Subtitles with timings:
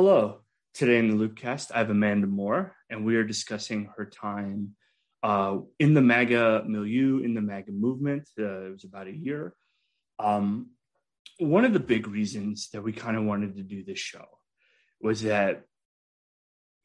[0.00, 0.42] Hello.
[0.74, 4.76] Today in the Loopcast, I have Amanda Moore, and we are discussing her time
[5.24, 8.28] uh, in the MAGA milieu, in the MAGA movement.
[8.38, 9.54] Uh, it was about a year.
[10.20, 10.70] Um,
[11.40, 14.24] one of the big reasons that we kind of wanted to do this show
[15.00, 15.64] was that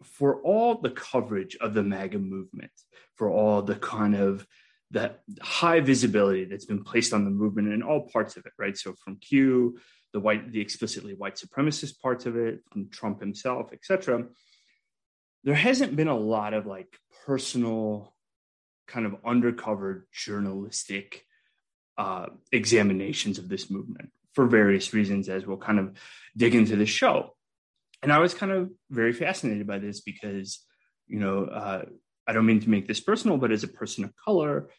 [0.02, 2.72] for all the coverage of the MAGA movement,
[3.14, 4.48] for all the kind of
[4.90, 8.76] that high visibility that's been placed on the movement in all parts of it, right?
[8.76, 9.78] So from Q
[10.14, 14.26] the white, the explicitly white supremacist parts of it, from Trump himself, etc.
[15.44, 18.16] There hasn't been a lot of like personal,
[18.88, 21.26] kind of undercover journalistic
[21.98, 25.98] uh, examinations of this movement for various reasons, as we'll kind of
[26.38, 27.36] dig into the show.
[28.02, 30.60] And I was kind of very fascinated by this because,
[31.08, 31.86] you know, uh,
[32.28, 34.70] I don't mean to make this personal, but as a person of color,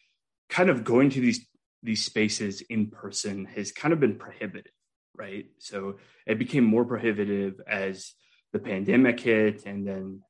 [0.49, 1.47] kind of going to these
[1.83, 4.71] these spaces in person has kind of been prohibitive
[5.17, 5.45] right?
[5.59, 8.13] So it became more prohibitive as
[8.53, 10.21] the pandemic hit, and then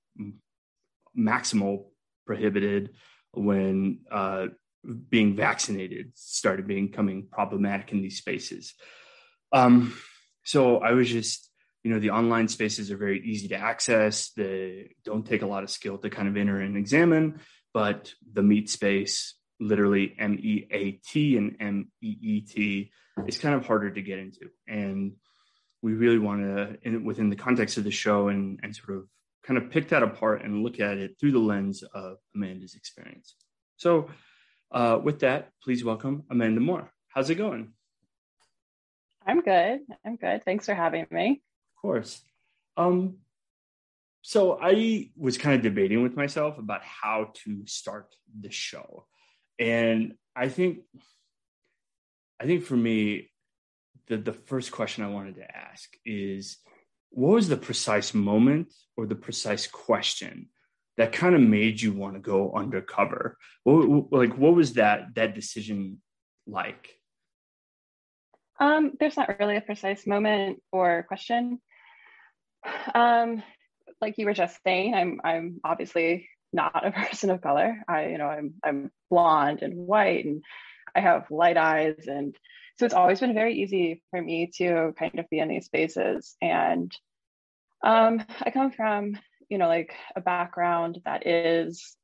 [1.17, 1.86] maximal
[2.25, 2.92] prohibited
[3.33, 4.47] when uh,
[5.09, 8.73] being vaccinated started becoming problematic in these spaces.
[9.52, 9.95] Um,
[10.44, 11.49] so I was just,
[11.83, 14.31] you know, the online spaces are very easy to access.
[14.31, 17.39] They don't take a lot of skill to kind of enter and examine,
[17.73, 22.92] but the meat space, literally M E A T and M E E T,
[23.27, 24.49] is kind of harder to get into.
[24.67, 25.13] And
[25.81, 29.08] we really want to, in, within the context of the show, and, and sort of
[29.44, 33.36] kind of pick that apart and look at it through the lens of Amanda's experience.
[33.77, 34.09] So,
[34.71, 36.92] uh, with that, please welcome Amanda Moore.
[37.09, 37.73] How's it going?
[39.26, 39.82] I'm good.
[40.05, 40.43] I'm good.
[40.43, 41.42] Thanks for having me.
[41.76, 42.21] Of course.
[42.77, 43.17] Um,
[44.21, 48.08] so I was kind of debating with myself about how to start
[48.39, 49.05] the show.
[49.59, 50.80] And I think
[52.39, 53.31] I think for me,
[54.07, 56.57] the, the first question I wanted to ask is
[57.09, 60.49] what was the precise moment or the precise question
[60.97, 63.37] that kind of made you want to go undercover?
[63.63, 66.01] What, like, what was that, that decision
[66.47, 66.97] like?
[68.59, 71.59] Um, there's not really a precise moment or question.
[72.93, 73.43] Um,
[74.02, 77.81] like you were just saying, I'm, I'm obviously not a person of color.
[77.87, 80.43] I, you know, I'm, I'm blonde and white and
[80.95, 82.06] I have light eyes.
[82.08, 82.36] And
[82.78, 86.36] so it's always been very easy for me to kind of be in these spaces.
[86.42, 86.95] And
[87.83, 89.17] um, I come from,
[89.50, 91.95] you know, like a background that is,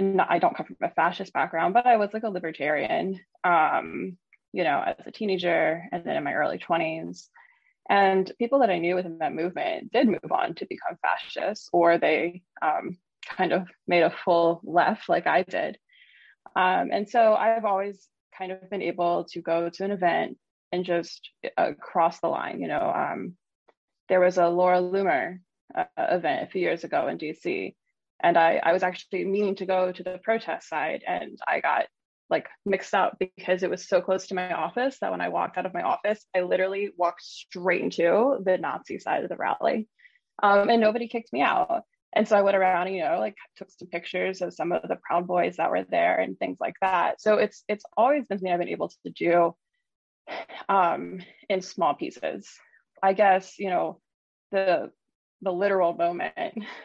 [0.00, 4.16] not, I don't come from a fascist background, but I was like a libertarian, um,
[4.52, 7.28] you know, as a teenager and then in my early 20s.
[7.90, 11.98] And people that I knew within that movement did move on to become fascists, or
[11.98, 12.96] they um,
[13.26, 15.78] kind of made a full left like I did.
[16.56, 20.38] Um, and so I've always kind of been able to go to an event
[20.72, 22.60] and just uh, cross the line.
[22.60, 23.36] You know, um,
[24.08, 25.38] there was a Laura Loomer
[25.74, 27.74] uh, event a few years ago in DC,
[28.20, 31.86] and I, I was actually meaning to go to the protest side, and I got
[32.30, 35.58] like mixed up because it was so close to my office that when I walked
[35.58, 39.88] out of my office, I literally walked straight into the Nazi side of the rally,
[40.42, 41.82] um, and nobody kicked me out.
[42.14, 44.82] And so I went around, and, you know, like took some pictures of some of
[44.86, 47.20] the Proud Boys that were there and things like that.
[47.20, 49.54] So it's it's always been something I've been able to do
[50.68, 52.48] um, in small pieces.
[53.02, 54.00] I guess you know
[54.50, 54.90] the
[55.40, 56.34] the literal moment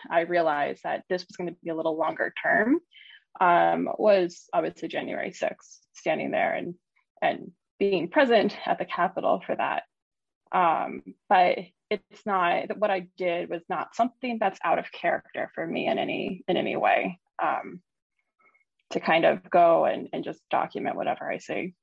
[0.10, 2.80] I realized that this was going to be a little longer term
[3.40, 6.76] um, was obviously January 6th, standing there and
[7.22, 9.84] and being present at the Capitol for that.
[10.52, 11.60] Um, but
[11.90, 15.98] it's not what I did was not something that's out of character for me in
[15.98, 17.20] any in any way.
[17.42, 17.82] Um,
[18.92, 21.74] to kind of go and, and just document whatever I see.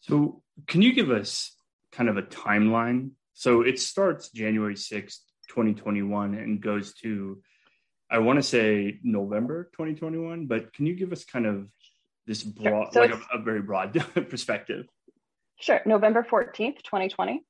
[0.00, 1.54] So can you give us
[1.92, 3.12] kind of a timeline?
[3.32, 7.40] So it starts January 6th, 2021 and goes to
[8.10, 11.68] I want to say November 2021, but can you give us kind of
[12.26, 13.92] this broad, so like a, a very broad
[14.30, 14.86] perspective?
[15.60, 15.80] Sure.
[15.86, 17.42] November 14th, 2020.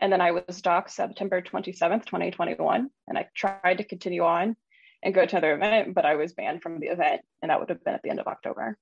[0.00, 2.90] And then I was doxxed September 27th, 2021.
[3.08, 4.56] And I tried to continue on
[5.02, 7.22] and go to another event, but I was banned from the event.
[7.42, 8.76] And that would have been at the end of October.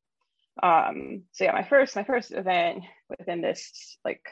[0.63, 4.23] Um, so yeah, my first, my first event within this like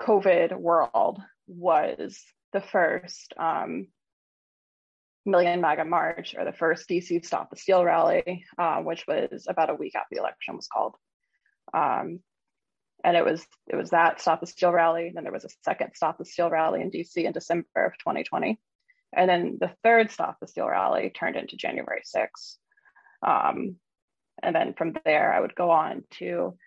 [0.00, 3.88] COVID world was the first um,
[5.24, 9.70] Million MAGA March or the first DC Stop the Steal rally, uh, which was about
[9.70, 10.94] a week after the election was called.
[11.74, 12.20] Um,
[13.06, 15.12] and it was it was that Stop the Steal rally.
[15.14, 18.58] Then there was a second Stop the Steal rally in DC in December of 2020,
[19.14, 22.56] and then the third Stop the Steal rally turned into January 6th.
[23.22, 23.76] Um,
[24.42, 26.58] and then from there, I would go on to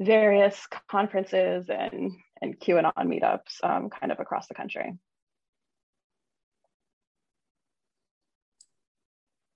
[0.00, 4.96] various conferences and and QAnon meetups, um, kind of across the country.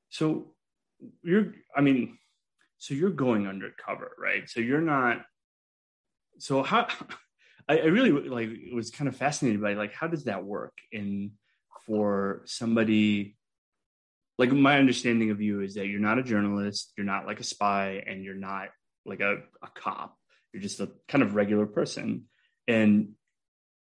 [0.08, 0.48] So
[1.22, 2.18] you're, I mean,
[2.78, 4.50] so you're going undercover, right?
[4.50, 5.18] So you're not.
[6.38, 6.88] So how?
[7.68, 11.32] I, I really like was kind of fascinated by like how does that work in
[11.86, 13.36] for somebody
[14.38, 17.44] like my understanding of you is that you're not a journalist, you're not like a
[17.44, 18.68] spy, and you're not
[19.04, 20.16] like a, a cop.
[20.52, 22.26] You're just a kind of regular person.
[22.68, 23.14] And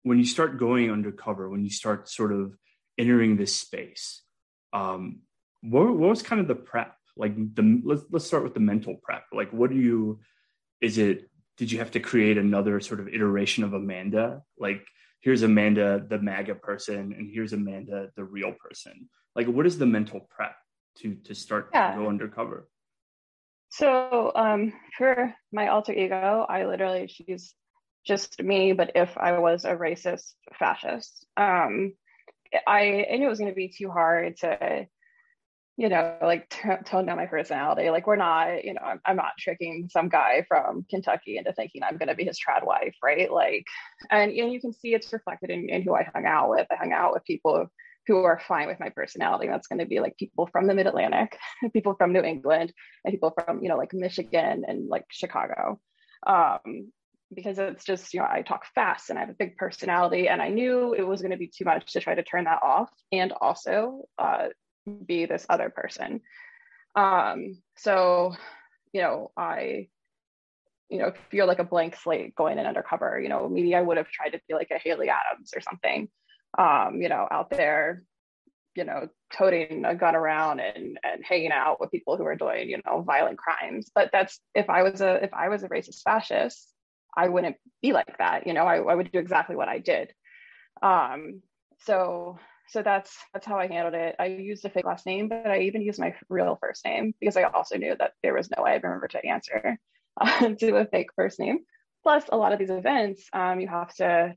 [0.03, 2.57] when you start going undercover, when you start sort of
[2.97, 4.23] entering this space,
[4.73, 5.21] um,
[5.61, 6.95] what, what was kind of the prep?
[7.19, 9.25] Like the let's let's start with the mental prep.
[9.33, 10.21] Like, what do you?
[10.83, 11.31] Is it?
[11.57, 14.43] Did you have to create another sort of iteration of Amanda?
[14.59, 14.85] Like,
[15.21, 19.09] here's Amanda, the MAGA person, and here's Amanda, the real person.
[19.35, 20.57] Like, what is the mental prep
[20.99, 21.93] to to start yeah.
[21.93, 22.69] to go undercover?
[23.71, 27.55] So, um, for my alter ego, I literally she's
[28.07, 31.93] just me, but if I was a racist fascist, um,
[32.67, 34.87] I, I knew it was going to be too hard to
[35.77, 37.91] you know, like t- tone down my personality.
[37.91, 41.83] Like we're not, you know, I'm, I'm not tricking some guy from Kentucky into thinking
[41.83, 43.31] I'm going to be his trad wife, right?
[43.31, 43.67] Like,
[44.11, 46.67] and, and you can see it's reflected in, in who I hung out with.
[46.71, 47.67] I hung out with people
[48.07, 49.49] who are fine with my personality.
[49.49, 51.37] That's going to be like people from the Mid Atlantic,
[51.75, 52.73] people from New England,
[53.05, 55.79] and people from you know like Michigan and like Chicago.
[56.27, 56.93] Um,
[57.35, 60.41] because it's just you know I talk fast and I have a big personality, and
[60.41, 62.91] I knew it was going to be too much to try to turn that off,
[63.13, 64.47] and also uh,
[64.87, 66.21] be this other person.
[66.95, 68.35] Um, so,
[68.93, 69.89] you know, I,
[70.89, 73.83] you know, if you're like a blank slate going in undercover, you know, maybe I
[73.83, 76.09] would have tried to be like a Haley Adams or something,
[76.57, 78.05] um, you know, out there,
[78.75, 82.71] you know, toting a gun around and and hanging out with people who are doing,
[82.71, 83.91] you know, violent crimes.
[83.95, 86.73] But that's if I was a if I was a racist fascist,
[87.17, 88.47] I wouldn't be like that.
[88.47, 90.13] You know, I, I would do exactly what I did.
[90.83, 91.43] Um,
[91.81, 94.17] so so that's that's how I handled it.
[94.19, 97.37] I used a fake last name, but I even used my real first name because
[97.37, 99.79] I also knew that there was no way I'd remember to answer
[100.21, 101.61] uh, to a fake first name.
[102.03, 104.35] Plus, a lot of these events, um, you have to,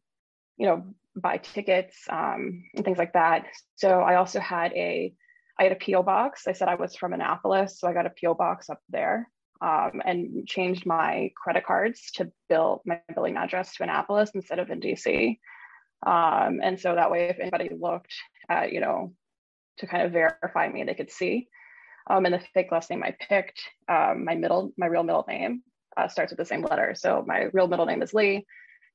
[0.57, 0.83] you know,
[1.15, 3.45] buy tickets um, and things like that.
[3.75, 5.13] So I also had a,
[5.59, 6.47] I had a PO box.
[6.47, 9.29] I said I was from Annapolis, so I got a PO box up there.
[9.61, 14.69] Um, and changed my credit cards to bill my billing address to Annapolis instead of
[14.69, 15.37] in DC.
[16.05, 18.13] Um, and so that way, if anybody looked
[18.49, 19.13] at, you know,
[19.77, 21.47] to kind of verify me, they could see.
[22.09, 25.63] Um, and the fake last name I picked, um, my middle, my real middle name
[25.97, 26.95] uh, starts with the same letter.
[26.95, 28.45] So my real middle name is Lee,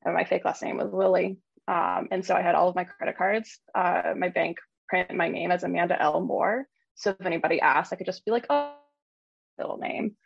[0.04, 1.38] and my fake last name was Lily.
[1.68, 3.58] Um, and so I had all of my credit cards.
[3.74, 4.58] Uh, my bank
[4.88, 6.20] print my name as Amanda L.
[6.20, 6.66] Moore.
[6.94, 8.74] So if anybody asked, I could just be like, oh,
[9.58, 10.16] middle name.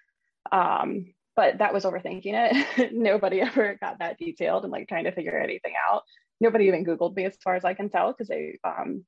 [0.50, 2.92] Um, but that was overthinking it.
[2.94, 6.02] Nobody ever got that detailed and like trying to figure anything out
[6.40, 9.04] nobody even Googled me as far as I can tell, because they, um,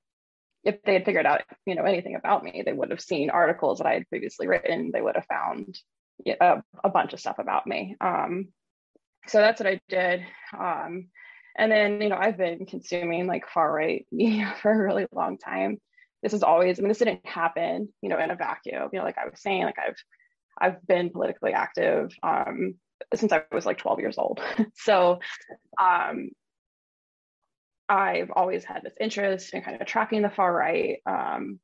[0.64, 3.78] if they had figured out, you know, anything about me, they would have seen articles
[3.78, 4.90] that I had previously written.
[4.92, 5.78] They would have found
[6.26, 7.96] a, a bunch of stuff about me.
[8.00, 8.48] Um,
[9.26, 10.24] so that's what I did.
[10.58, 11.08] Um,
[11.56, 15.38] and then, you know, I've been consuming like far right media for a really long
[15.38, 15.78] time.
[16.22, 18.90] This is always, I mean, this didn't happen, you know, in a vacuum.
[18.92, 19.96] You know, like I was saying, like I've,
[20.60, 22.74] I've been politically active um,
[23.14, 24.40] since I was like 12 years old.
[24.74, 25.20] so,
[25.80, 26.30] um,
[27.90, 30.98] I've always had this interest in kind of tracking the far right.
[31.04, 31.58] Um,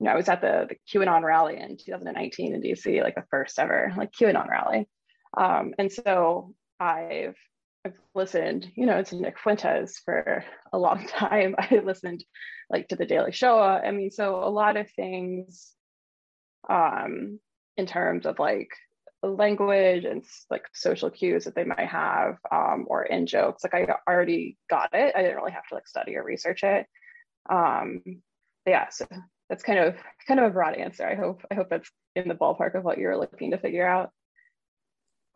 [0.00, 3.24] you know, I was at the, the QAnon rally in 2019 in DC, like the
[3.30, 4.88] first ever like QAnon rally.
[5.36, 7.36] Um, and so I've,
[7.84, 11.54] I've listened, you know, to Nick Fuentes for a long time.
[11.58, 12.24] I listened
[12.70, 13.80] like to the Daily Shoah.
[13.84, 15.72] I mean, so a lot of things
[16.70, 17.38] um,
[17.76, 18.70] in terms of like
[19.22, 23.86] language and like social cues that they might have um, or in jokes like i
[24.08, 25.14] already got it.
[25.16, 26.86] I didn't really have to like study or research it.
[27.50, 28.02] Um
[28.66, 29.06] yeah so
[29.48, 29.96] that's kind of
[30.26, 31.06] kind of a broad answer.
[31.06, 34.10] I hope i hope that's in the ballpark of what you're looking to figure out.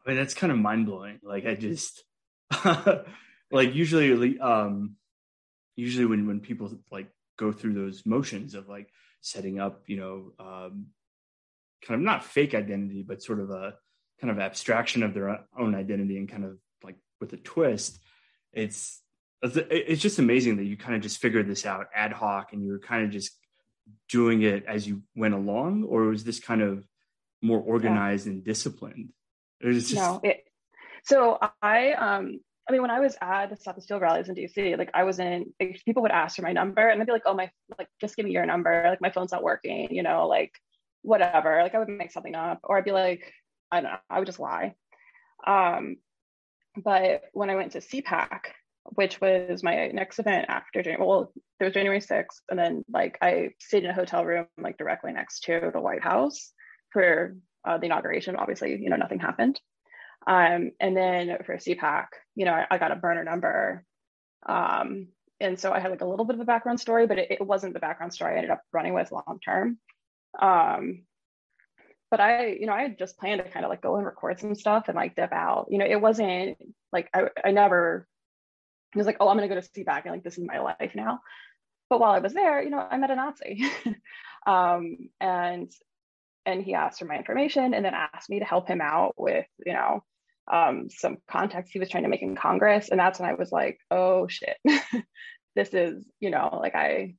[0.04, 1.20] I mean that's kind of mind-blowing.
[1.22, 2.04] Like i just
[3.50, 4.96] like usually um
[5.76, 7.08] usually when when people like
[7.38, 8.88] go through those motions of like
[9.22, 10.86] setting up you know um
[11.86, 13.74] kind of not fake identity, but sort of a
[14.20, 17.98] kind of abstraction of their own identity and kind of like with a twist,
[18.52, 19.00] it's
[19.42, 22.70] it's just amazing that you kind of just figured this out ad hoc and you
[22.70, 23.32] were kind of just
[24.08, 26.86] doing it as you went along or was this kind of
[27.42, 28.32] more organized yeah.
[28.32, 29.10] and disciplined
[29.60, 29.94] it just...
[29.94, 30.44] no it,
[31.04, 34.34] so i um i mean when i was at the stop the steal rallies in
[34.34, 37.12] dc like i was in, like, people would ask for my number and i'd be
[37.12, 40.02] like oh my like just give me your number like my phone's not working you
[40.02, 40.52] know like
[41.02, 43.32] whatever like i would make something up or i'd be like
[43.72, 44.74] i don't know i would just lie
[45.46, 45.96] um
[46.82, 48.40] but when i went to cpac
[48.84, 51.06] which was my next event after January.
[51.06, 54.78] Well, there was January 6th, and then like I stayed in a hotel room like
[54.78, 56.52] directly next to the White House
[56.92, 58.36] for uh, the inauguration.
[58.36, 59.60] Obviously, you know, nothing happened.
[60.26, 63.84] Um, and then for CPAC, you know, I, I got a burner number.
[64.46, 65.08] Um,
[65.40, 67.46] and so I had like a little bit of a background story, but it, it
[67.46, 69.78] wasn't the background story I ended up running with long term.
[70.38, 71.04] Um,
[72.10, 74.40] but I, you know, I had just planned to kind of like go and record
[74.40, 75.68] some stuff and like dip out.
[75.70, 76.58] You know, it wasn't
[76.92, 78.08] like I, I never
[78.94, 81.20] was like, oh, I'm to go to CPAC and like, this is my life now.
[81.88, 83.64] But while I was there, you know, I met a Nazi
[84.46, 85.70] um, and,
[86.46, 89.46] and he asked for my information and then asked me to help him out with,
[89.64, 90.02] you know,
[90.50, 92.88] um, some contacts he was trying to make in Congress.
[92.88, 94.56] And that's when I was like, oh shit,
[95.54, 97.14] this is, you know, like I,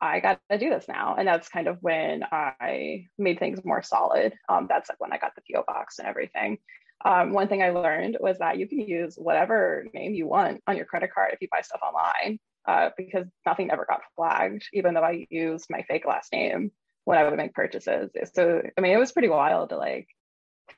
[0.00, 1.16] I got to do this now.
[1.18, 4.34] And that's kind of when I made things more solid.
[4.48, 6.58] Um, that's like when I got the PO box and everything
[7.04, 10.76] um, one thing I learned was that you can use whatever name you want on
[10.76, 14.94] your credit card if you buy stuff online, uh, because nothing ever got flagged, even
[14.94, 16.72] though I used my fake last name
[17.04, 18.10] when I would make purchases.
[18.34, 20.08] So, I mean, it was pretty wild to like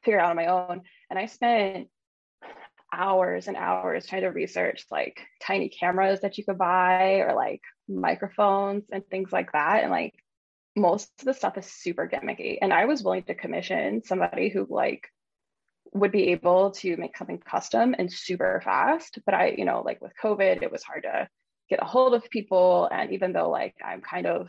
[0.05, 0.83] figure out on my own.
[1.09, 1.89] And I spent
[2.93, 7.63] hours and hours trying to research like tiny cameras that you could buy or like
[7.89, 9.83] microphones and things like that.
[9.83, 10.15] And like
[10.77, 12.59] most of the stuff is super gimmicky.
[12.61, 15.09] And I was willing to commission somebody who like
[15.93, 19.19] would be able to make something custom and super fast.
[19.25, 21.29] But I, you know, like with COVID, it was hard to
[21.69, 22.89] get a hold of people.
[22.91, 24.49] And even though like I'm kind of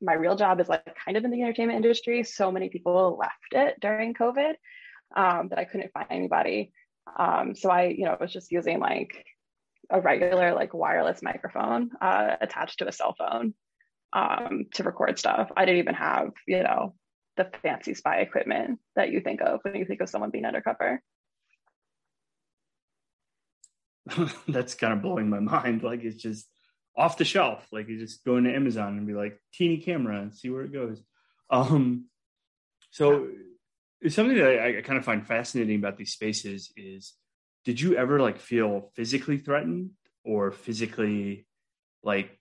[0.00, 3.52] my real job is like kind of in the entertainment industry, so many people left
[3.52, 4.54] it during COVID
[5.14, 6.72] um, that I couldn't find anybody.
[7.18, 9.24] Um, so I, you know, was just using like
[9.90, 13.54] a regular like wireless microphone uh, attached to a cell phone
[14.12, 15.50] um, to record stuff.
[15.56, 16.94] I didn't even have, you know,
[17.36, 21.02] the fancy spy equipment that you think of when you think of someone being undercover.
[24.48, 25.82] That's kind of blowing my mind.
[25.82, 26.46] Like it's just
[26.96, 27.66] off the shelf.
[27.72, 30.72] Like you just go into Amazon and be like teeny camera and see where it
[30.72, 31.02] goes.
[31.50, 32.06] Um,
[32.90, 33.49] so it's
[34.08, 37.14] something that I, I kind of find fascinating about these spaces is
[37.64, 39.90] did you ever like feel physically threatened
[40.24, 41.46] or physically
[42.02, 42.38] like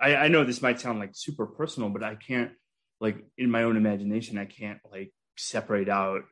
[0.00, 2.52] I, I know this might sound like super personal, but I can't
[3.00, 6.22] like in my own imagination, I can't like separate out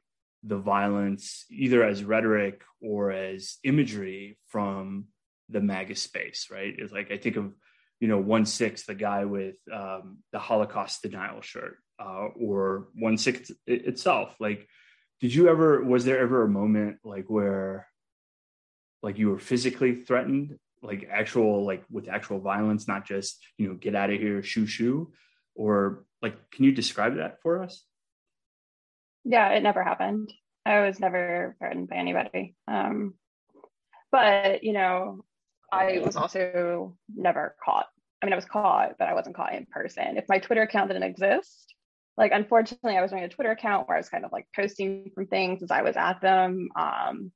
[0.43, 5.07] the violence either as rhetoric or as imagery from
[5.49, 6.75] the MAGA space, right?
[6.77, 7.53] It's like I think of,
[8.05, 13.17] you know, one six, the guy with um, the Holocaust denial shirt, uh, or one
[13.17, 14.37] six itself.
[14.39, 14.69] Like,
[15.21, 15.83] did you ever?
[15.83, 17.89] Was there ever a moment like where,
[19.03, 23.75] like, you were physically threatened, like actual, like with actual violence, not just you know,
[23.75, 25.13] get out of here, shoo shoo,
[25.55, 27.85] or like can you describe that for us
[29.25, 30.33] yeah it never happened
[30.67, 33.15] i was never threatened by anybody um,
[34.11, 35.25] but you know
[35.73, 37.87] i was also never caught
[38.25, 40.17] i mean i was caught but i wasn't caught in person.
[40.17, 41.75] If my twitter account didn't exist
[42.17, 45.11] like unfortunately i was running a twitter account where i was kind of like posting
[45.15, 47.31] from things as i was at them um,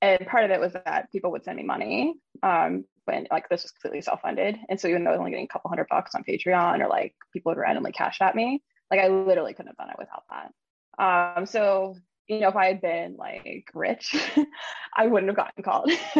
[0.00, 2.14] and part of it was that people would send me money
[2.44, 4.56] um, when like this was completely self-funded.
[4.68, 6.88] And so even though i was only getting a couple hundred bucks on patreon or
[6.88, 10.24] like people would randomly Cash App me like i literally couldn't have done it without
[10.30, 11.36] that.
[11.36, 11.96] Um so
[12.28, 14.14] you know if i had been like rich
[14.96, 15.90] i wouldn't have gotten called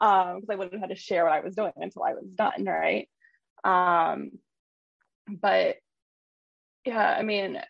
[0.00, 2.26] um because i wouldn't have had to share what i was doing until i was
[2.34, 3.08] done right
[3.64, 4.30] um
[5.28, 5.76] but
[6.84, 7.60] yeah i mean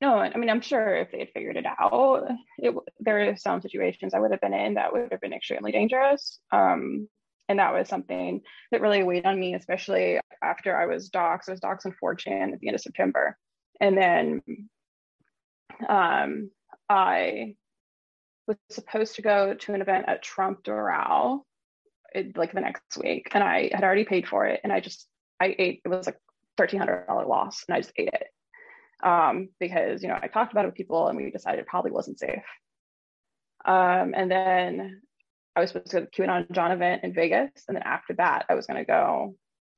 [0.00, 2.28] no i mean i'm sure if they had figured it out
[2.58, 5.72] it, there are some situations i would have been in that would have been extremely
[5.72, 7.08] dangerous um
[7.48, 8.40] and that was something
[8.70, 11.48] that really weighed on me, especially after I was docs.
[11.48, 13.36] I was docs on 4chan at the end of September.
[13.80, 14.42] And then
[15.86, 16.50] um,
[16.92, 17.54] I
[18.46, 21.40] was supposed to go to an event at Trump Doral
[22.14, 23.28] it, like the next week.
[23.32, 24.60] And I had already paid for it.
[24.62, 25.08] And I just,
[25.40, 26.18] I ate, it was like
[26.60, 27.64] $1,300 loss.
[27.66, 28.26] And I just ate it.
[29.02, 31.90] Um, because, you know, I talked about it with people and we decided it probably
[31.90, 32.44] wasn't safe.
[33.64, 35.00] Um, and then
[35.56, 37.50] I was supposed to go to the QAnon John event in Vegas.
[37.68, 39.34] And then after that, I was going to go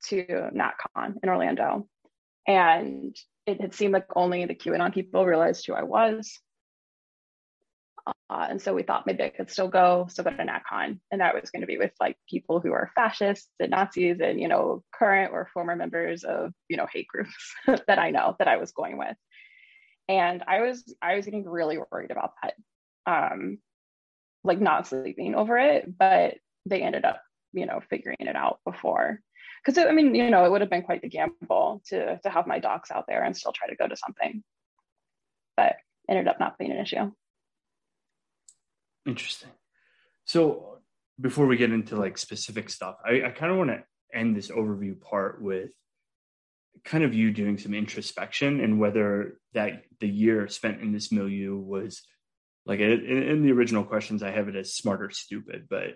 [0.09, 1.87] to NatCon in Orlando.
[2.45, 3.15] And
[3.47, 6.39] it had seemed like only the QAnon people realized who I was.
[8.07, 10.99] Uh, and so we thought maybe I could still go, still go to NatCon.
[11.11, 14.39] And that was going to be with like people who are fascists and Nazis and,
[14.39, 17.53] you know, current or former members of, you know, hate groups
[17.87, 19.15] that I know that I was going with.
[20.07, 22.53] And I was, I was getting really worried about that.
[23.07, 23.59] Um,
[24.43, 26.35] like not sleeping over it, but
[26.67, 27.21] they ended up,
[27.53, 29.19] you know, figuring it out before.
[29.65, 32.45] Cause I mean, you know, it would have been quite the gamble to, to have
[32.45, 34.43] my dox out there and still try to go to something,
[35.57, 35.75] but
[36.07, 37.11] ended up not being an issue.
[39.05, 39.49] Interesting.
[40.25, 40.79] So
[41.19, 43.83] before we get into like specific stuff, I, I kind of want to
[44.13, 45.69] end this overview part with
[46.83, 51.57] kind of you doing some introspection and whether that the year spent in this milieu
[51.57, 52.01] was
[52.65, 55.95] like in, in the original questions i have it as smart or stupid but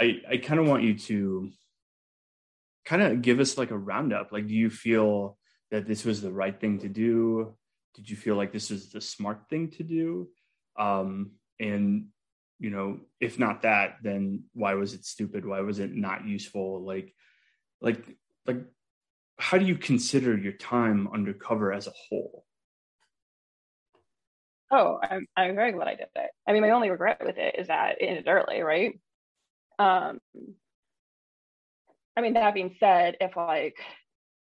[0.00, 1.50] i i kind of want you to
[2.86, 4.32] kind of give us like a roundup.
[4.32, 5.36] Like do you feel
[5.70, 7.54] that this was the right thing to do?
[7.96, 10.28] Did you feel like this was the smart thing to do?
[10.78, 12.06] Um and
[12.58, 15.44] you know if not that then why was it stupid?
[15.44, 16.84] Why was it not useful?
[16.84, 17.14] Like
[17.80, 18.04] like
[18.46, 18.62] like
[19.38, 22.44] how do you consider your time undercover as a whole?
[24.70, 26.30] Oh i'm, I'm very glad i did it.
[26.46, 28.98] I mean my only regret with it is that it ended early right?
[29.78, 30.20] Um
[32.16, 33.76] i mean that being said if like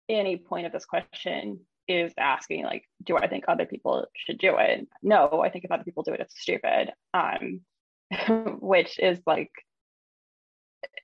[0.08, 4.56] any point of this question is asking like do i think other people should do
[4.58, 4.88] it?
[5.02, 6.92] No i think if other people do it it's stupid.
[7.14, 7.60] Um
[8.60, 9.50] which is like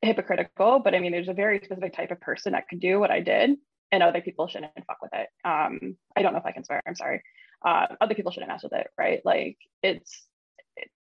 [0.02, 0.80] hypocritical.
[0.80, 3.20] But I mean, there's a very specific type of person that could do what I
[3.20, 3.56] did,
[3.92, 5.28] and other people shouldn't fuck with it.
[5.44, 6.82] Um, I don't know if I can swear.
[6.86, 7.22] I'm sorry.
[7.64, 9.20] Uh, other people shouldn't mess with it, right?
[9.24, 10.26] Like it's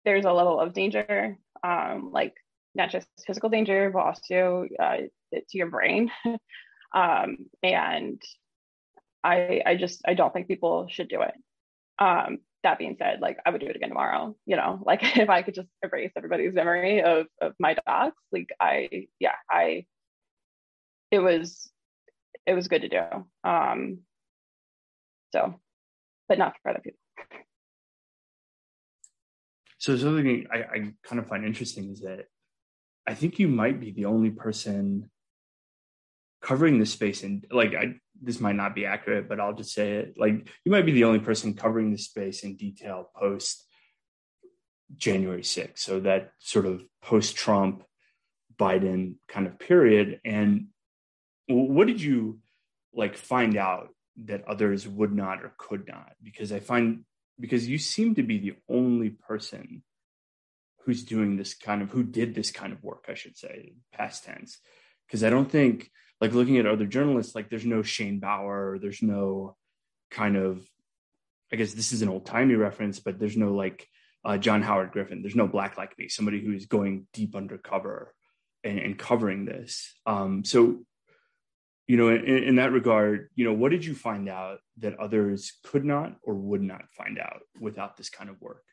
[0.06, 2.34] there's a level of danger, um, like
[2.74, 4.98] not just physical danger, but also uh,
[5.34, 6.12] to your brain.
[6.94, 8.22] um, and
[9.24, 11.34] I I just I don't think people should do it.
[12.00, 14.36] Um, that being said, like I would do it again tomorrow.
[14.46, 18.50] You know, like if I could just erase everybody's memory of of my dox, like
[18.60, 19.86] I yeah, I
[21.12, 21.72] it was
[22.46, 23.50] it was good to do.
[23.50, 24.00] Um
[25.34, 25.60] so
[26.28, 27.00] but not for other people.
[29.78, 32.26] So something I, I kind of find interesting is that
[33.08, 35.12] I think you might be the only person
[36.42, 39.94] covering this space and like I this might not be accurate, but I'll just say
[39.94, 40.16] it.
[40.18, 43.66] Like you might be the only person covering this space in detail post
[44.96, 45.80] January 6th.
[45.80, 47.84] So that sort of post Trump
[48.58, 50.22] Biden kind of period.
[50.24, 50.68] And
[51.48, 52.40] what did you
[52.94, 53.90] like find out
[54.24, 56.14] that others would not or could not?
[56.24, 57.04] Because I find
[57.40, 59.84] because you seem to be the only person
[60.86, 64.24] who's doing this kind of who did this kind of work, I should say, past
[64.24, 64.60] tense.
[65.06, 69.02] Because I don't think like looking at other journalists, like there's no Shane Bauer, there's
[69.02, 69.56] no
[70.12, 70.66] kind of,
[71.52, 73.88] I guess this is an old timey reference, but there's no like
[74.24, 78.14] uh, John Howard Griffin, there's no Black Like Me, somebody who is going deep undercover
[78.64, 79.94] and, and covering this.
[80.06, 80.84] Um, so,
[81.88, 85.54] you know, in, in that regard, you know, what did you find out that others
[85.64, 88.64] could not or would not find out without this kind of work?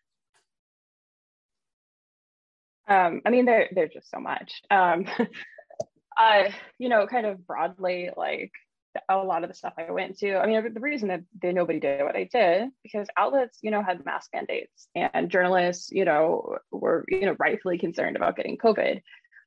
[2.88, 4.62] Um, I mean, there, there's just so much.
[4.70, 5.06] Um,
[6.16, 8.52] uh, you know, kind of broadly, like
[9.08, 10.36] a lot of the stuff I went to.
[10.36, 14.04] I mean, the reason that nobody did what I did because outlets, you know, had
[14.04, 19.00] mask mandates, and journalists, you know, were you know rightfully concerned about getting COVID,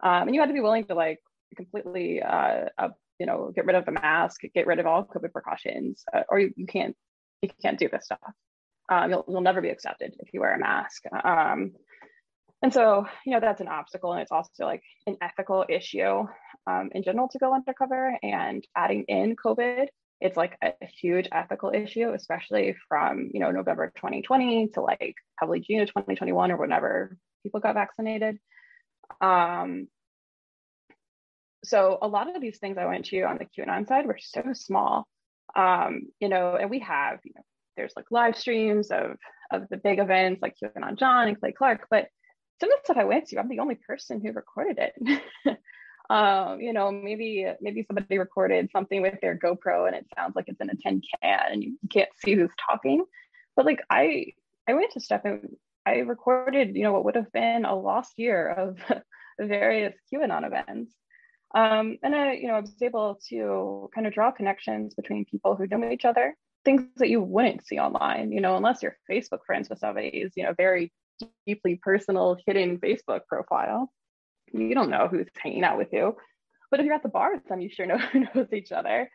[0.03, 1.19] um, and you had to be willing to like
[1.55, 5.31] completely, uh, uh, you know, get rid of the mask, get rid of all COVID
[5.31, 6.95] precautions, uh, or you, you can't
[7.41, 8.19] you can't do this stuff.
[8.89, 11.03] Um, you'll you'll never be accepted if you wear a mask.
[11.23, 11.73] Um,
[12.65, 16.25] and so, you know, that's an obstacle, and it's also like an ethical issue
[16.65, 18.17] um, in general to go undercover.
[18.23, 19.85] And adding in COVID,
[20.19, 25.59] it's like a, huge ethical issue, especially from you know November 2020 to like probably
[25.59, 28.39] June of 2021 or whenever people got vaccinated.
[29.21, 29.87] Um,
[31.63, 34.41] so a lot of these things I went to on the QAnon side were so
[34.53, 35.07] small,
[35.55, 37.43] um, you know, and we have, you know,
[37.77, 39.17] there's like live streams of
[39.51, 42.07] of the big events like QAnon John and Clay Clark, but
[42.59, 45.21] some of the stuff I went to, I'm the only person who recorded it.
[46.09, 50.45] um, you know, maybe maybe somebody recorded something with their GoPro and it sounds like
[50.47, 53.03] it's in a tin can and you can't see who's talking.
[53.55, 54.33] But like I
[54.67, 58.13] I went to stuff and I recorded, you know, what would have been a lost
[58.17, 58.77] year of
[59.39, 60.93] various QAnon events.
[61.53, 65.55] Um, and I, you know, I was able to kind of draw connections between people
[65.55, 69.45] who know each other, things that you wouldn't see online, you know, unless you're Facebook
[69.45, 70.91] friends with somebody is, you know, very
[71.45, 73.91] deeply personal hidden Facebook profile.
[74.51, 76.15] You don't know who's hanging out with you.
[76.71, 79.09] But if you're at the bar with them, you sure know who knows each other.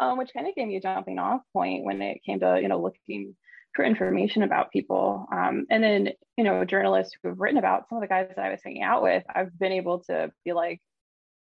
[0.00, 2.68] Um, which kind of gave me a jumping off point when it came to, you
[2.68, 3.36] know, looking
[3.74, 5.26] for information about people.
[5.30, 8.44] Um, and then, you know, journalists who have written about some of the guys that
[8.44, 10.80] I was hanging out with, I've been able to be like,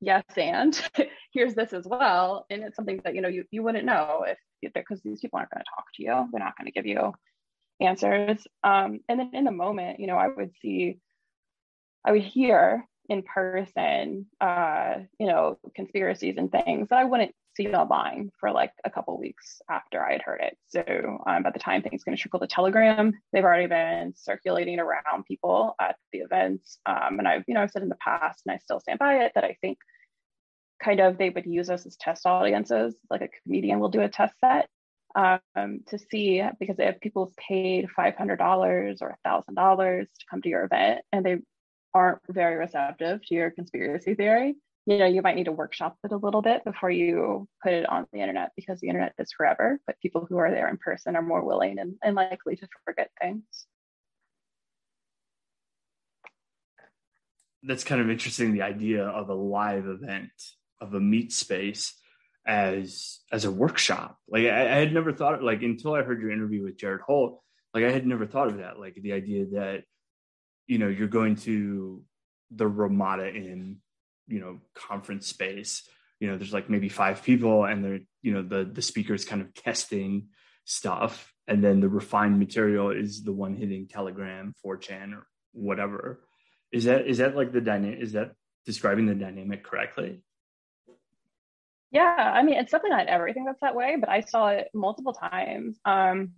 [0.01, 0.79] yes, and
[1.33, 2.45] here's this as well.
[2.49, 5.51] And it's something that, you know, you, you wouldn't know if, because these people aren't
[5.51, 6.29] going to talk to you.
[6.31, 7.13] They're not going to give you
[7.79, 8.45] answers.
[8.63, 10.99] Um, and then in the moment, you know, I would see,
[12.05, 17.67] I would hear in person, uh, you know, conspiracies and things that I wouldn't see
[17.67, 20.57] online for like a couple weeks after I had heard it.
[20.67, 20.83] So
[21.25, 25.25] um, by the time things going to trickle to Telegram, they've already been circulating around
[25.27, 26.79] people at the events.
[26.85, 29.23] Um, and I've, you know, I've said in the past, and I still stand by
[29.25, 29.77] it, that I think
[30.83, 34.09] kind of they would use us as test audiences, like a comedian will do a
[34.09, 34.67] test set
[35.17, 41.01] um, to see because if people's paid $500 or $1,000 to come to your event
[41.11, 41.37] and they
[41.93, 46.11] aren't very receptive to your conspiracy theory, you know, you might need to workshop it
[46.11, 49.79] a little bit before you put it on the internet because the internet is forever,
[49.87, 53.09] but people who are there in person are more willing and, and likely to forget
[53.19, 53.43] things.
[57.63, 60.31] That's kind of interesting, the idea of a live event,
[60.79, 61.93] of a meet space
[62.47, 64.17] as as a workshop.
[64.27, 67.01] Like I, I had never thought of like until I heard your interview with Jared
[67.01, 67.41] Holt,
[67.73, 68.79] like I had never thought of that.
[68.79, 69.83] Like the idea that,
[70.65, 72.01] you know, you're going to
[72.49, 73.77] the Ramada Inn,
[74.27, 75.83] you know, conference space.
[76.19, 79.41] You know, there's like maybe five people and they're, you know, the the speakers kind
[79.41, 80.29] of testing
[80.63, 81.33] stuff.
[81.49, 86.21] And then the refined material is the one hitting Telegram, 4chan, or whatever.
[86.71, 88.31] Is that is that like the dynamic is that
[88.65, 90.23] describing the dynamic correctly?
[91.91, 95.13] Yeah, I mean, it's definitely not everything that's that way, but I saw it multiple
[95.13, 95.79] times.
[95.85, 96.33] Um,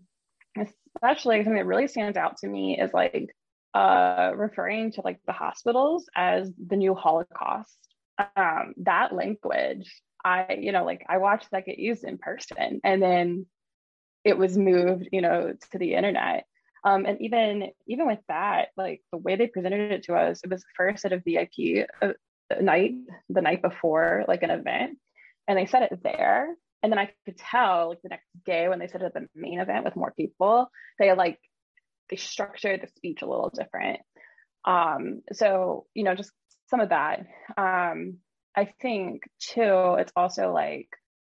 [0.58, 3.30] especially something that really stands out to me is like
[3.74, 7.78] uh, referring to like the hospitals as the new Holocaust.
[8.36, 13.02] Um, that language, I, you know, like I watched that get used in person and
[13.02, 13.46] then
[14.26, 16.46] it was moved, you know, to the internet.
[16.84, 20.50] Um, and even even with that, like the way they presented it to us, it
[20.50, 22.14] was first at a VIP uh,
[22.62, 22.94] night,
[23.30, 24.98] the night before like an event
[25.50, 26.56] and they said it there.
[26.82, 29.28] And then i could tell like the next day when they said it at the
[29.36, 31.38] main event with more people they like
[32.10, 34.00] they structured the speech a little different.
[34.64, 36.32] Um so you know just
[36.70, 37.26] some of that.
[37.58, 38.20] Um
[38.56, 40.88] i think too it's also like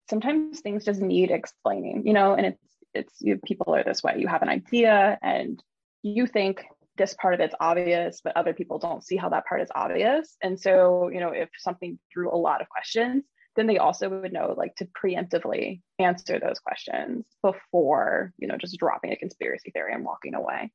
[0.10, 4.16] sometimes things just need explaining you know and it's it's you people are this way.
[4.18, 5.64] You have an idea and
[6.02, 6.66] you think
[6.98, 10.36] this part of it's obvious but other people don't see how that part is obvious.
[10.44, 13.24] And so you know if something drew a lot of questions
[13.56, 18.78] then they also would know like to preemptively answer those questions before you know just
[18.78, 20.72] dropping a conspiracy theory and walking away.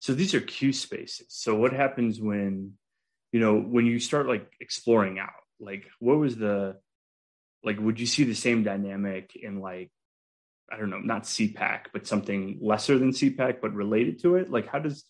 [0.00, 1.26] So these are q spaces.
[1.28, 2.72] So what happens when
[3.32, 5.30] you know when you start like exploring out?
[5.60, 6.76] Like what was the
[7.62, 9.90] like would you see the same dynamic in like
[10.72, 14.50] i don't know not cpac but something lesser than cpac but related to it?
[14.50, 15.04] Like how does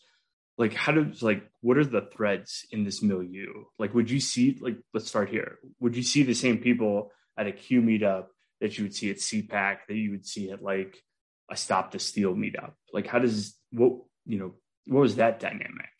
[0.62, 3.64] like how does like what are the threads in this milieu?
[3.80, 5.58] Like would you see like let's start here.
[5.80, 8.26] Would you see the same people at a q meetup
[8.60, 11.02] that you would see at cpac that you would see at like
[11.50, 12.74] a stop the steal meetup?
[12.92, 13.92] Like how does what
[14.24, 14.54] you know
[14.86, 15.90] what was that dynamic?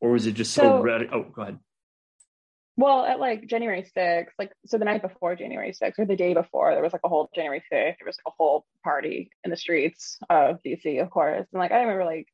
[0.00, 1.58] Or was it just so, so ready oh go ahead.
[2.76, 6.34] Well at like january 6th like so the night before january 6th or the day
[6.34, 9.50] before there was like a whole january 5th there was like a whole party in
[9.50, 11.48] the streets of dc of course.
[11.52, 12.28] And like i remember like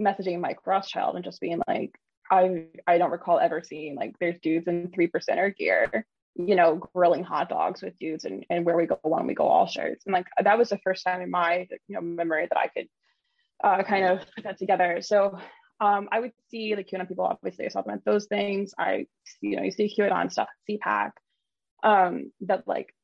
[0.00, 1.98] messaging Mike Rothschild and just being like,
[2.30, 6.76] I I don't recall ever seeing like there's dudes in three percenter gear, you know,
[6.76, 10.04] grilling hot dogs with dudes and, and where we go one we go all shirts.
[10.06, 12.88] And like that was the first time in my you know memory that I could
[13.62, 15.00] uh, kind of put that together.
[15.02, 15.38] So
[15.80, 18.74] um, I would see the QAnon people obviously at those things.
[18.78, 19.06] I
[19.40, 21.10] you know you see QAnon stuff at CPAC.
[21.82, 22.94] Um, that like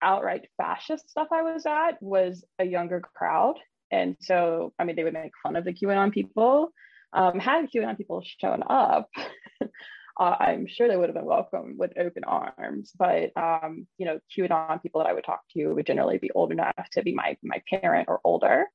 [0.00, 3.58] outright fascist stuff I was at was a younger crowd
[3.90, 6.72] and so, I mean, they would make fun of the QAnon people.
[7.12, 9.08] Um, had QAnon people shown up,
[9.62, 9.66] uh,
[10.38, 12.92] I'm sure they would have been welcomed with open arms.
[12.98, 16.52] But um, you know, QAnon people that I would talk to would generally be old
[16.52, 18.66] enough to be my my parent or older,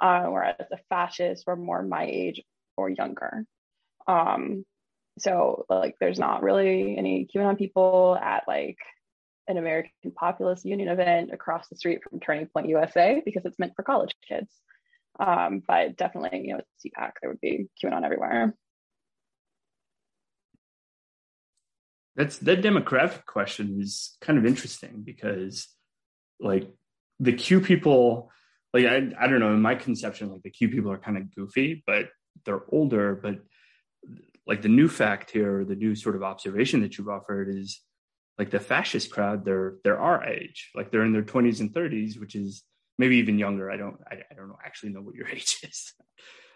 [0.00, 2.42] uh, whereas the fascists were more my age
[2.76, 3.44] or younger.
[4.06, 4.64] Um,
[5.18, 8.78] so like, there's not really any QAnon people at like
[9.48, 13.72] an American Populist Union event across the street from Turning Point USA because it's meant
[13.76, 14.50] for college kids.
[15.18, 18.54] Um, but definitely, you know, with CPAC, there would be QAnon everywhere.
[22.16, 25.68] That's that demographic question is kind of interesting because,
[26.40, 26.70] like,
[27.18, 28.30] the Q people,
[28.72, 31.34] like I, I don't know, in my conception, like the Q people are kind of
[31.34, 32.06] goofy, but
[32.44, 33.18] they're older.
[33.20, 33.40] But
[34.46, 37.80] like the new fact here, the new sort of observation that you've offered is
[38.38, 42.18] like the fascist crowd, they're they're our age, like they're in their 20s and 30s,
[42.18, 42.62] which is
[42.98, 43.70] maybe even younger.
[43.70, 45.92] I don't I, I don't know actually know what your age is.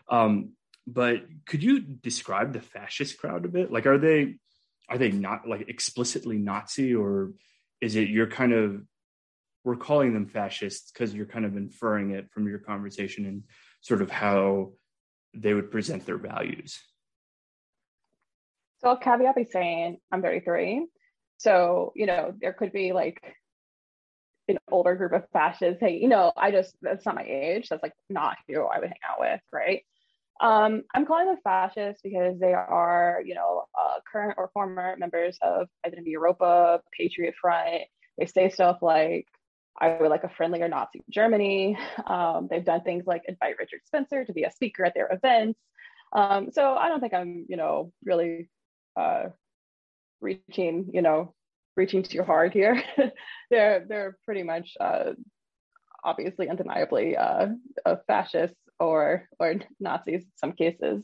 [0.08, 0.52] um,
[0.86, 3.70] but could you describe the fascist crowd a bit?
[3.70, 4.36] Like, are they
[4.88, 7.32] are they not like explicitly Nazi, or
[7.80, 8.82] is it you're kind of
[9.64, 13.42] we're calling them fascists because you're kind of inferring it from your conversation and
[13.82, 14.72] sort of how
[15.34, 16.80] they would present their values?
[18.80, 20.86] So I'll caveat by saying I'm 33.
[21.38, 23.22] So, you know, there could be like
[24.48, 25.80] an older group of fascists.
[25.80, 27.68] Hey, you know, I just, that's not my age.
[27.68, 29.82] That's like not who I would hang out with, right?
[30.40, 35.36] Um, I'm calling them fascists because they are, you know, uh, current or former members
[35.42, 37.82] of Identity Evropa, Patriot Front.
[38.16, 39.26] They say stuff like,
[39.80, 41.76] I would like a friendlier Nazi Germany.
[42.06, 45.60] Um, they've done things like invite Richard Spencer to be a speaker at their events.
[46.12, 48.48] Um, so I don't think I'm, you know, really
[48.96, 49.26] uh,
[50.20, 51.34] reaching, you know,
[51.76, 52.82] reaching too hard here.
[53.50, 55.12] they're they're pretty much uh,
[56.04, 57.48] obviously undeniably uh,
[58.06, 61.02] fascists or or Nazis in some cases.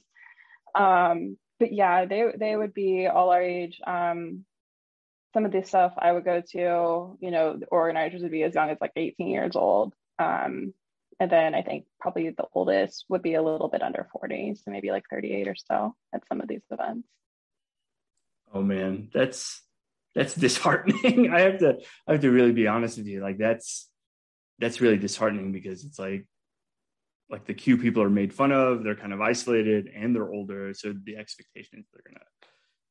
[0.74, 3.80] Um, but yeah, they they would be all our age.
[3.86, 4.44] Um,
[5.34, 8.54] some of the stuff I would go to, you know, the organizers would be as
[8.54, 9.92] young as like 18 years old.
[10.18, 10.72] Um,
[11.18, 14.70] and then I think probably the oldest would be a little bit under 40, so
[14.70, 17.08] maybe like 38 or so at some of these events.
[18.54, 19.60] Oh man, that's
[20.14, 21.30] that's disheartening.
[21.34, 23.20] I have to I have to really be honest with you.
[23.20, 23.90] Like that's
[24.60, 26.26] that's really disheartening because it's like
[27.28, 30.72] like the Q people are made fun of, they're kind of isolated and they're older.
[30.72, 32.24] So the expectation is they're gonna,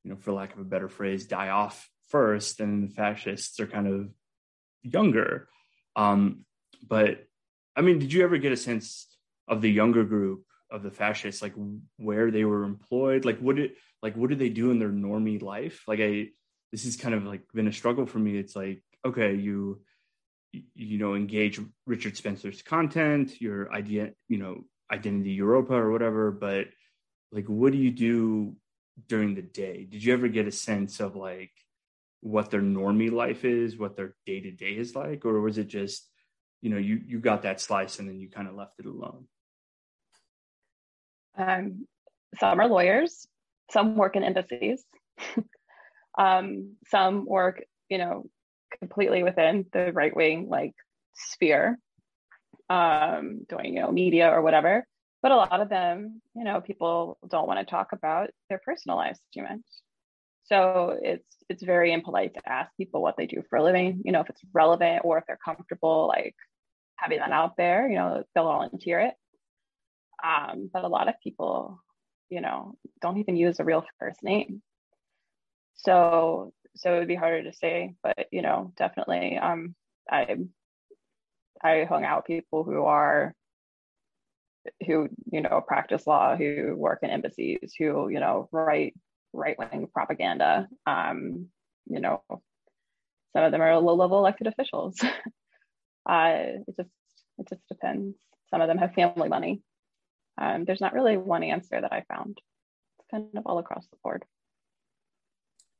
[0.04, 3.68] you know, for lack of a better phrase, die off first, and the fascists are
[3.68, 4.10] kind of
[4.82, 5.48] younger.
[5.96, 6.46] Um,
[6.86, 7.26] but
[7.76, 9.08] I mean, did you ever get a sense
[9.48, 11.54] of the younger group of the fascists, like
[11.98, 13.24] where they were employed?
[13.24, 15.84] Like what did like what do they do in their normie life?
[15.88, 16.30] Like I
[16.72, 18.36] this is kind of like been a struggle for me.
[18.38, 19.82] It's like, okay, you
[20.76, 26.68] you know, engage Richard Spencer's content, your idea, you know, identity Evropa or whatever, but
[27.32, 28.56] like what do you do
[29.08, 29.88] during the day?
[29.90, 31.52] Did you ever get a sense of like
[32.22, 35.68] what their normie life is, what their day to day is like, or was it
[35.68, 36.10] just,
[36.62, 39.28] you know, you you got that slice and then you kind of left it alone?
[41.38, 41.88] Um,
[42.40, 43.28] some are lawyers,
[43.72, 44.84] some work in embassies,
[46.18, 48.26] um, some work, you know,
[48.80, 50.74] completely within the right wing like
[51.16, 51.78] sphere,
[52.70, 54.86] um, doing you know media or whatever.
[55.22, 58.98] But a lot of them, you know, people don't want to talk about their personal
[58.98, 59.62] lives too much.
[60.46, 64.12] So it's it's very impolite to ask people what they do for a living, you
[64.12, 66.36] know, if it's relevant or if they're comfortable like
[66.98, 69.14] having that out there, you know, they'll volunteer it.
[70.24, 71.80] Um, but a lot of people,
[72.30, 74.62] you know, don't even use a real first name.
[75.76, 79.76] So so it would be harder to say, but you know, definitely um
[80.10, 80.38] I
[81.62, 83.34] I hung out people who are
[84.86, 88.94] who, you know, practice law, who work in embassies, who, you know, write
[89.34, 90.68] right wing propaganda.
[90.86, 91.48] Um,
[91.88, 92.22] you know,
[93.34, 94.98] some of them are low level elected officials.
[96.10, 96.34] uh,
[96.68, 96.90] it just
[97.40, 98.16] it just depends.
[98.50, 99.62] Some of them have family money.
[100.38, 102.40] Um, there's not really one answer that I found.
[103.00, 104.26] It's kind of all across the board.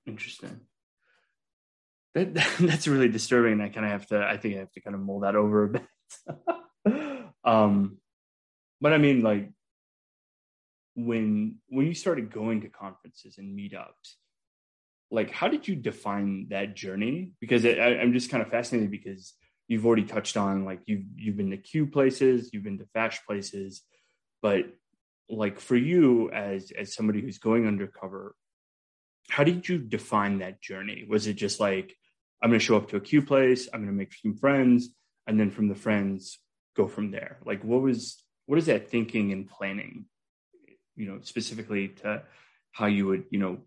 [0.06, 0.62] Interesting.
[2.16, 3.62] That, that's really disturbing.
[3.62, 4.24] I kind of have to.
[4.24, 7.26] I think I have to kind of mull that over a bit.
[7.44, 7.98] um,
[8.82, 9.50] but I mean, like
[10.96, 14.16] when when you started going to conferences and meetups,
[15.10, 17.32] like how did you define that journey?
[17.40, 19.34] Because it, I, I'm just kind of fascinated because
[19.68, 23.26] you've already touched on like you've you've been to Q places, you've been to Fash
[23.26, 23.82] places,
[24.44, 24.66] but
[25.30, 28.36] like for you as as somebody who's going undercover,
[29.30, 31.06] how did you define that journey?
[31.10, 31.96] Was it just like
[32.42, 34.90] I'm going to show up to a Q place, I'm going to make some friends,
[35.26, 36.38] and then from the friends
[36.76, 37.40] go from there?
[37.46, 40.06] Like what was what is that thinking and planning?
[40.98, 42.24] You know, specifically to
[42.74, 43.60] how you would you know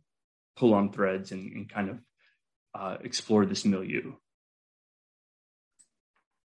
[0.56, 1.98] pull on threads and, and kind of
[2.74, 4.12] uh, explore this milieu.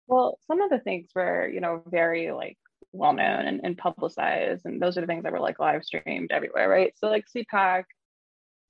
[0.07, 2.59] Well, some of the things were, you know, very like
[2.93, 6.31] well known and, and publicized, and those are the things that were like live streamed
[6.31, 6.93] everywhere, right?
[6.97, 7.85] So like CPAC,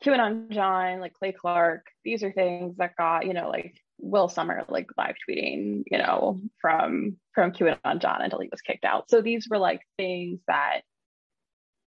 [0.04, 4.64] QAnon John, like Clay Clark, these are things that got, you know, like Will Sommer
[4.68, 9.08] like live tweeting, you know, from from QAnon John until he was kicked out.
[9.10, 10.80] So these were like things that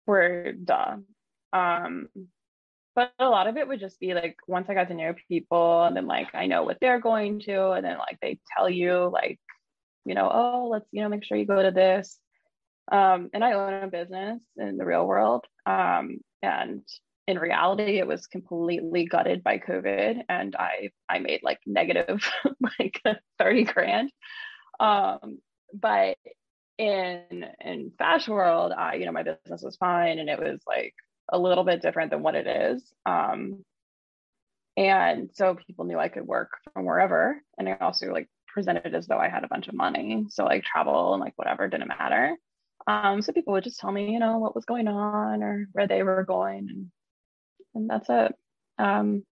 [0.06, 1.06] were done.
[1.54, 2.10] Um,
[2.96, 5.84] but a lot of it would just be like once I got to know people,
[5.84, 9.10] and then like I know what they're going to, and then like they tell you
[9.12, 9.40] like,
[10.06, 12.18] you know, oh, let's you know make sure you go to this.
[12.92, 16.84] Um, and I own a business in the real world, um, and
[17.28, 22.22] in reality it was completely gutted by covid and i i made like negative
[22.80, 23.02] like
[23.40, 24.12] 30 grand.
[24.80, 25.40] Um
[25.74, 26.18] but
[26.78, 30.94] in in fashion world i you know my business was fine and it was like
[31.32, 32.84] a little bit different than what it is.
[33.06, 33.64] Um
[34.76, 39.08] and so people knew i could work from wherever and i also like presented as
[39.08, 42.36] though i had a bunch of money so like travel and like whatever didn't matter
[42.88, 45.88] um so people would just tell me you know what was going on or where
[45.88, 46.92] they were going and
[47.76, 48.36] and that's it.
[48.78, 49.24] Um,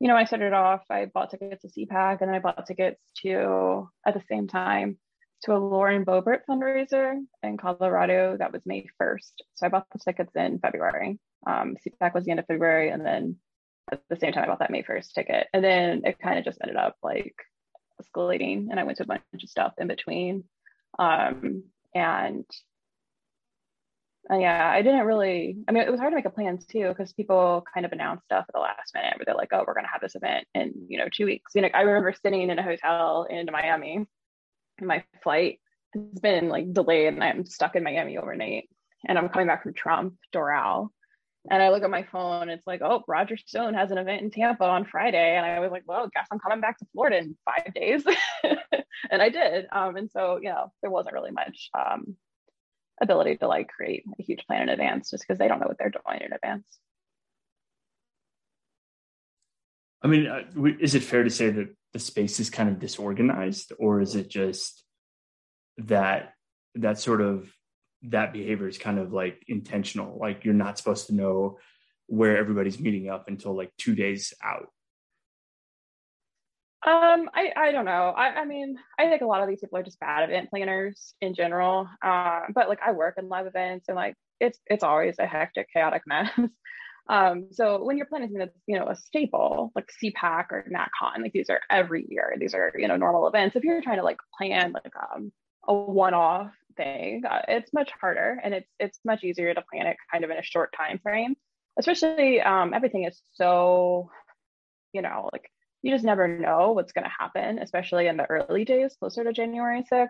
[0.00, 3.00] you know, I started off, I bought tickets to CPAC and then I bought tickets
[3.22, 4.98] to, at the same time,
[5.44, 8.36] to a Lauren Boebert fundraiser in Colorado.
[8.36, 9.32] That was May 1st.
[9.54, 11.18] So I bought the tickets in February.
[11.46, 12.90] Um, CPAC was the end of February.
[12.90, 13.36] And then
[13.90, 15.46] at the same time, I bought that May 1st ticket.
[15.52, 17.34] And then it kind of just ended up like
[18.02, 18.68] escalating.
[18.70, 20.44] And I went to a bunch of stuff in between.
[20.98, 22.44] Um, and
[24.30, 25.56] uh, yeah, I didn't really.
[25.68, 28.24] I mean, it was hard to make a plan too because people kind of announced
[28.24, 30.46] stuff at the last minute, where they're like, "Oh, we're going to have this event
[30.54, 34.06] in you know two weeks." You know, I remember sitting in a hotel in Miami.
[34.80, 35.58] My flight
[35.94, 38.68] has been like delayed, and I'm stuck in Miami overnight.
[39.08, 40.90] And I'm coming back from Trump Doral,
[41.50, 42.48] and I look at my phone.
[42.48, 45.72] It's like, "Oh, Roger Stone has an event in Tampa on Friday," and I was
[45.72, 48.04] like, "Well, guess I'm coming back to Florida in five days,"
[49.10, 49.66] and I did.
[49.72, 52.16] Um, and so, you know, there wasn't really much um,
[53.00, 55.78] ability to like create a huge plan in advance just because they don't know what
[55.78, 56.64] they're doing in advance.
[60.02, 60.42] I mean, uh,
[60.80, 64.28] is it fair to say that the space is kind of disorganized, or is it
[64.28, 64.84] just
[65.78, 66.34] that
[66.76, 67.52] that sort of
[68.04, 70.18] that behavior is kind of like intentional?
[70.18, 71.58] Like you're not supposed to know
[72.06, 74.68] where everybody's meeting up until like two days out.
[76.84, 78.12] Um, I, I don't know.
[78.16, 81.14] I, I mean, I think a lot of these people are just bad event planners
[81.20, 81.88] in general.
[82.04, 85.68] Uh, but like I work in live events and like it's it's always a hectic,
[85.72, 86.28] chaotic mess.
[87.08, 91.22] um, so when you're planning something that's you know a staple like CPAC or NatCon,
[91.22, 92.34] like these are every year.
[92.38, 93.54] These are you know normal events.
[93.54, 95.30] If you're trying to like plan like um,
[95.68, 99.96] a one-off thing, uh, it's much harder and it's it's much easier to plan it
[100.10, 101.34] kind of in a short time frame.
[101.78, 104.10] Especially um, everything is so
[104.92, 105.50] you know like
[105.82, 109.32] you just never know what's going to happen, especially in the early days closer to
[109.32, 110.08] January 6th.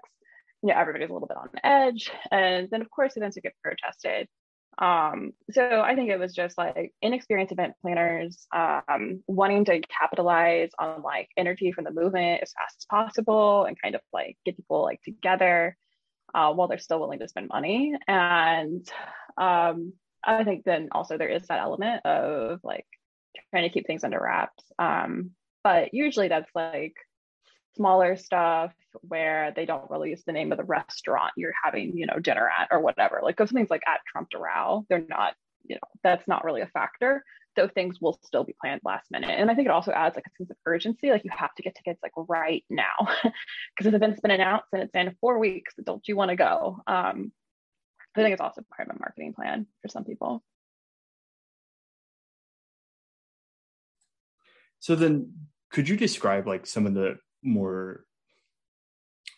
[0.62, 2.11] You know, everybody's a little bit on edge.
[2.31, 4.29] And then, of course, events would get protested.
[4.79, 10.70] Um, so I think it was just like inexperienced event planners um, wanting to capitalize
[10.79, 14.57] on like energy from the movement as fast as possible and kind of like get
[14.57, 15.77] people like together
[16.35, 17.95] uh, while they're still willing to spend money.
[18.09, 18.88] And
[19.37, 19.92] um,
[20.25, 22.87] I think then also there is that element of like
[23.51, 24.64] trying to keep things under wraps.
[24.79, 25.31] Um,
[25.64, 26.95] but usually that's like
[27.77, 32.18] smaller stuff where they don't release the name of the restaurant you're having, you know,
[32.18, 33.21] dinner at or whatever.
[33.23, 35.35] Like if something's like at Trump Doral, they're not,
[35.66, 37.23] you know, that's not really a factor.
[37.56, 39.30] So things will still be planned last minute.
[39.30, 41.10] And I think it also adds like a sense of urgency.
[41.10, 42.92] Like you have to get tickets like right now.
[43.74, 46.36] Because if the event's been announced and it's in four weeks, don't you want to
[46.36, 46.82] go?
[46.86, 47.32] Um,
[48.16, 50.42] I think it's also part of a marketing plan for some people.
[54.80, 55.32] So then
[55.70, 58.04] could you describe like some of the more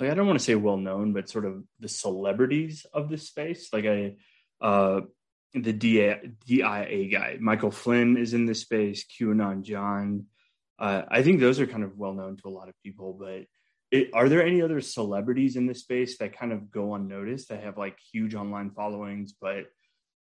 [0.01, 3.29] like I don't want to say well known, but sort of the celebrities of this
[3.29, 3.69] space?
[3.73, 4.17] Like I
[4.61, 5.03] uh
[5.55, 10.27] the DIA, DIA guy, Michael Flynn is in this space, QAnon John.
[10.79, 13.45] Uh, I think those are kind of well known to a lot of people, but
[13.91, 17.63] it, are there any other celebrities in this space that kind of go unnoticed that
[17.63, 19.67] have like huge online followings, but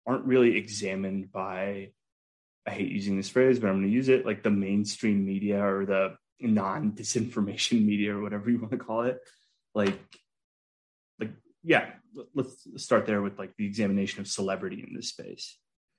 [0.07, 1.88] aren't really examined by
[2.66, 5.64] I hate using this phrase, but I'm going to use it like the mainstream media
[5.64, 9.18] or the non disinformation media or whatever you want to call it.
[9.75, 9.99] Like,
[11.64, 11.90] yeah,
[12.35, 15.59] let's start there with like the examination of celebrity in this space,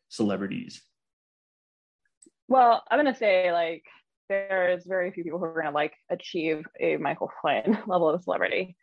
[0.09, 0.81] celebrities.
[2.47, 3.83] Well, I'm to say like
[4.29, 8.75] there's very few people who are to like achieve a Michael Flynn level of celebrity.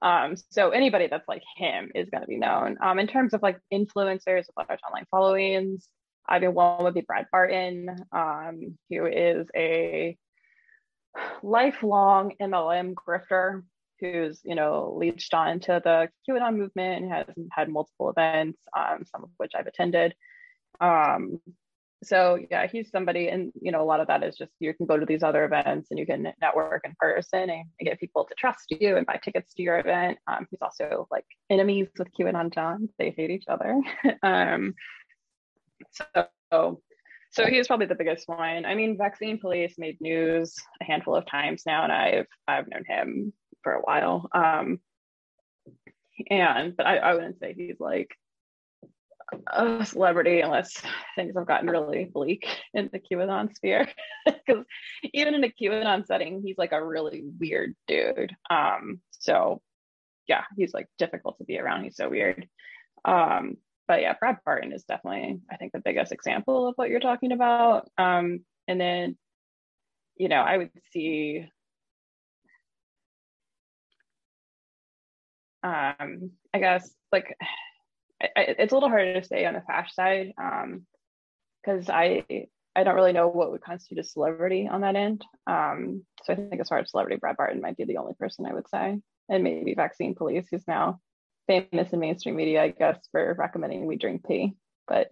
[0.00, 2.76] Um, so anybody that's like him is to be known.
[2.80, 5.88] Um, in terms of like influencers with large online followings,
[6.28, 10.16] I mean, one would be Brad Barton, um, who is a
[11.42, 13.62] lifelong MLM grifter
[14.00, 19.04] who's, you know, leached on to the QAnon movement and has had multiple events, um,
[19.04, 20.14] some of which I've attended.
[20.80, 21.40] Um,
[22.02, 24.86] so yeah, he's somebody, and you know, a lot of that is just you can
[24.86, 28.34] go to these other events and you can network in person and, get people to
[28.36, 30.18] trust you and buy tickets to your event.
[30.28, 33.80] Um, he's also like enemies with QAnon John; they hate each other.
[34.22, 34.74] um,
[35.90, 36.80] so,
[37.30, 38.64] so he's probably the biggest one.
[38.64, 42.84] I mean, vaccine police made news a handful of times now, and I've I've known
[42.86, 43.32] him
[43.62, 44.28] for a while.
[44.32, 44.80] Um,
[46.30, 48.10] and but I, I wouldn't say he's like
[49.46, 50.80] a celebrity unless
[51.14, 53.88] things have gotten really bleak in the QAnon sphere.
[54.24, 54.64] Because
[55.14, 58.34] even in a QAnon setting, he's like a really weird dude.
[58.50, 59.60] Um, so
[60.26, 61.84] yeah, he's like difficult to be around.
[61.84, 62.46] He's so weird.
[63.04, 63.56] Um,
[63.86, 67.32] but yeah, Brad Barton is definitely, I think, the biggest example of what you're talking
[67.32, 67.88] about.
[67.96, 69.16] Um, and then,
[70.16, 71.48] you know, I would see
[75.62, 77.36] um, I guess like
[78.20, 82.24] I, it's a little harder to say on the fash side because um, I
[82.76, 85.24] I don't really know what would constitute a celebrity on that end.
[85.46, 88.46] Um, so I think as far as celebrity, Brad Barton might be the only person
[88.46, 91.00] I would say, and maybe Vaccine Police, who's now
[91.48, 94.54] famous in mainstream media, I guess, for recommending we drink tea.
[94.86, 95.10] But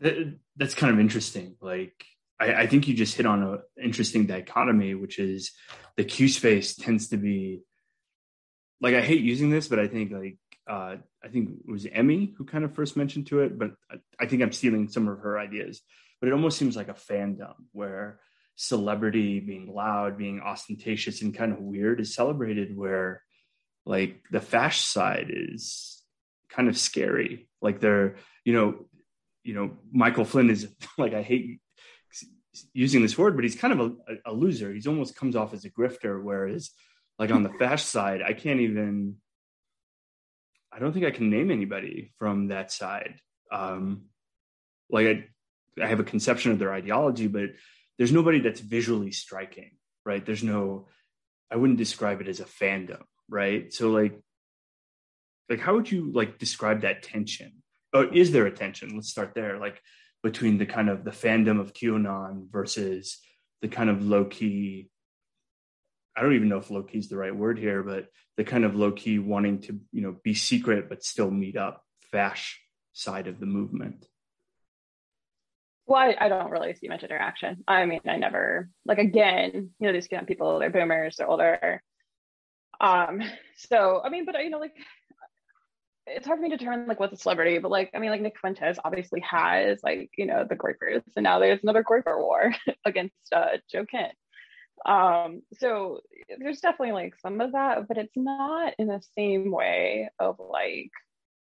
[0.00, 1.56] that's kind of interesting.
[1.60, 2.04] Like
[2.40, 5.52] I, I think you just hit on an interesting dichotomy, which is
[5.96, 7.60] the Q space tends to be
[8.80, 10.38] like I hate using this, but I think like
[10.68, 13.96] uh, I think it was Emmy who kind of first mentioned to it, but I,
[14.18, 15.82] I think I'm stealing some of her ideas.
[16.20, 18.20] But it almost seems like a fandom where
[18.56, 23.22] celebrity being loud, being ostentatious, and kind of weird is celebrated, where
[23.86, 26.02] like the fash side is
[26.50, 27.48] kind of scary.
[27.62, 28.86] Like they're, you know,
[29.42, 30.68] you know, Michael Flynn is
[30.98, 31.60] like I hate
[32.72, 34.72] using this word, but he's kind of a, a loser.
[34.72, 36.70] He's almost comes off as a grifter, whereas
[37.18, 39.16] like on the fash side, I can't even.
[40.72, 43.16] I don't think I can name anybody from that side.
[43.50, 44.04] Um,
[44.88, 45.24] like I,
[45.82, 47.50] I have a conception of their ideology, but
[47.98, 49.72] there's nobody that's visually striking,
[50.04, 50.24] right?
[50.24, 50.88] There's no.
[51.50, 53.72] I wouldn't describe it as a fandom, right?
[53.72, 54.18] So like,
[55.48, 57.62] like how would you like describe that tension?
[57.92, 58.94] Or is there a tension?
[58.94, 59.58] Let's start there.
[59.58, 59.82] Like,
[60.22, 63.18] between the kind of the fandom of QAnon versus
[63.62, 64.90] the kind of low key.
[66.16, 68.06] I don't even know if low key is the right word here, but
[68.36, 71.82] the kind of low key wanting to you know be secret but still meet up
[72.10, 72.60] fash
[72.92, 74.06] side of the movement.
[75.86, 77.64] Well, I, I, don't really see much interaction.
[77.66, 81.82] I mean, I never like again, you know, these young people, they're boomers, they're older.
[82.80, 83.22] Um,
[83.56, 84.74] so I mean, but you know, like
[86.16, 88.20] it's hard for me to determine like what's a celebrity, but like I mean, like
[88.20, 92.52] Nick Fuentes obviously has like you know the Groypers, and now there's another Groyper war
[92.84, 94.12] against uh, Joe Kent.
[94.86, 96.00] Um, so
[96.38, 100.90] there's definitely like some of that, but it's not in the same way of like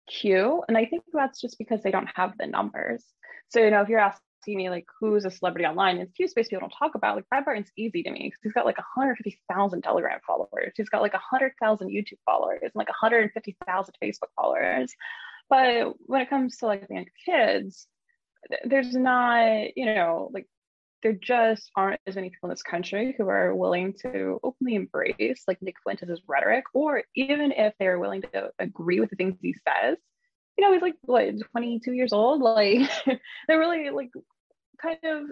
[0.10, 3.06] Q, and I think that's just because they don't have the numbers.
[3.50, 6.28] So you know, if you're asking see me like who's a celebrity online in Q
[6.28, 7.16] space people don't talk about.
[7.16, 10.74] Like Brad Barton's easy to me because he's got like 150,000 Telegram followers.
[10.76, 14.94] He's got like 100,000 YouTube followers and like 150,000 Facebook followers.
[15.50, 17.88] But when it comes to like the younger kids,
[18.64, 20.48] there's not, you know, like
[21.02, 25.44] there just aren't as many people in this country who are willing to openly embrace
[25.48, 29.54] like Nick Fuentes' rhetoric, or even if they're willing to agree with the things he
[29.54, 29.98] says,
[30.60, 32.42] you know, he's like what 22 years old.
[32.42, 32.90] Like
[33.48, 34.12] they're really like
[34.82, 35.24] kind of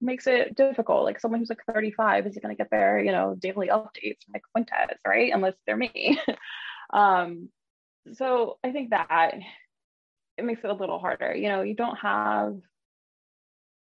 [0.00, 1.04] makes it difficult.
[1.04, 4.32] Like someone who's like 35 is going to get their, you know, daily updates from
[4.32, 5.30] like Fuentes, right?
[5.30, 6.18] Unless they're me.
[6.90, 7.50] um,
[8.14, 9.34] so I think that
[10.38, 11.34] it makes it a little harder.
[11.34, 12.56] You know, you don't have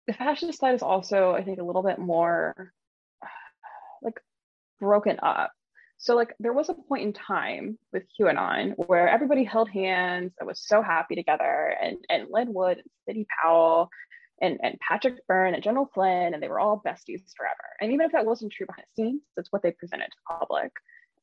[0.06, 2.72] the fashion side is also, I think, a little bit more
[4.02, 4.20] like
[4.78, 5.50] broken up.
[6.02, 10.46] So like there was a point in time with QAnon where everybody held hands and
[10.46, 13.90] was so happy together and and Lin Wood and Sidney Powell
[14.40, 17.76] and, and Patrick Byrne and General Flynn and they were all besties forever.
[17.82, 20.38] And even if that wasn't true behind the scenes, that's what they presented to the
[20.38, 20.72] public.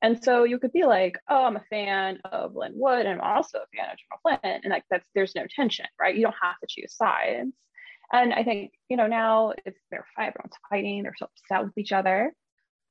[0.03, 3.36] And so you could be like, oh, I'm a fan of Lin Wood and I'm
[3.38, 4.61] also a fan of General Flynn.
[4.63, 6.15] And like that's there's no tension, right?
[6.15, 7.51] You don't have to choose sides.
[8.13, 11.91] And I think, you know, now it's fight, everyone's fighting, they're so upset with each
[11.91, 12.32] other.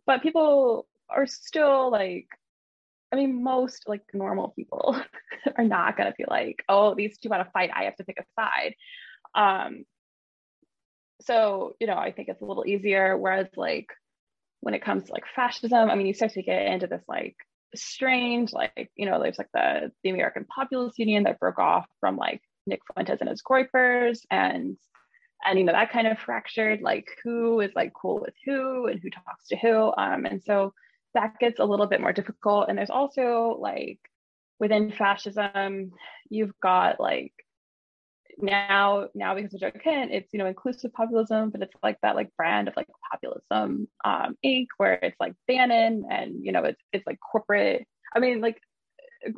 [0.04, 2.28] But people are still like
[3.12, 5.00] I mean, most like normal people
[5.56, 7.70] are not going to feel like, oh, these two want to fight.
[7.74, 8.74] I have to pick a side.
[9.34, 9.84] Um,
[11.22, 13.16] so, you know, I think it's a little easier.
[13.16, 13.86] Whereas, like,
[14.60, 17.36] when it comes to like fascism, I mean, you start to get into this like
[17.74, 22.16] strange, like, you know, there's like the, the American Populist Union that broke off from
[22.16, 24.20] like Nick Fuentes and his Groypers.
[24.30, 24.76] And
[25.46, 28.98] and you know that kind of fractured like who is like cool with who and
[29.00, 30.72] who talks to who um and so
[31.16, 32.68] that gets a little bit more difficult.
[32.68, 33.98] And there's also like
[34.60, 35.90] within fascism,
[36.30, 37.32] you've got like
[38.38, 42.16] now now because of Joe Kent, it's you know inclusive populism, but it's like that
[42.16, 44.66] like brand of like populism um Inc.
[44.76, 47.86] where it's like Bannon and you know it's it's like corporate.
[48.14, 48.60] I mean like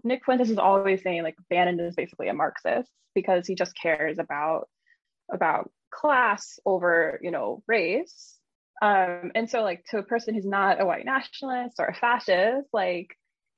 [0.03, 4.19] Nick Fuentes is always saying like Bannon is basically a Marxist because he just cares
[4.19, 4.69] about
[5.33, 8.38] about class over you know race
[8.81, 12.69] um, and so, like, to a person who's not a white nationalist or a fascist,
[12.73, 13.09] like,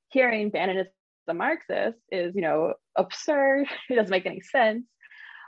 [0.09, 0.87] hearing Bannon is
[1.27, 3.67] the Marxists is, you know, absurd.
[3.89, 4.85] It doesn't make any sense.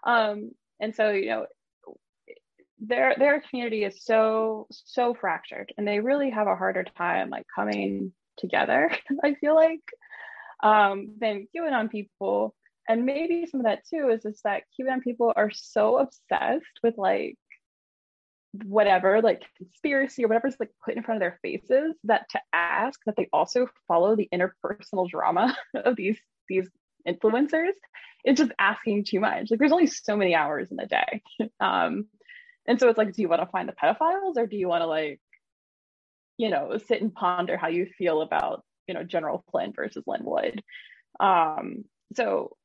[0.05, 1.45] Um, and so, you know,
[2.79, 7.45] their their community is so so fractured, and they really have a harder time like
[7.53, 8.91] coming together.
[9.23, 9.81] I feel like
[10.61, 12.55] um, than QAnon people,
[12.87, 16.97] and maybe some of that too is just that QAnon people are so obsessed with
[16.97, 17.37] like
[18.65, 22.99] whatever like conspiracy or whatever's like put in front of their faces that to ask
[23.05, 26.69] that they also follow the interpersonal drama of these these
[27.07, 27.73] influencers
[28.23, 29.51] it's just asking too much.
[29.51, 31.21] Like there's only so many hours in the day.
[31.59, 32.07] Um
[32.65, 34.81] and so it's like do you want to find the pedophiles or do you want
[34.81, 35.19] to like
[36.37, 40.23] you know sit and ponder how you feel about you know general flynn versus lin
[40.23, 40.63] wood?
[41.19, 41.83] Um
[42.15, 42.55] so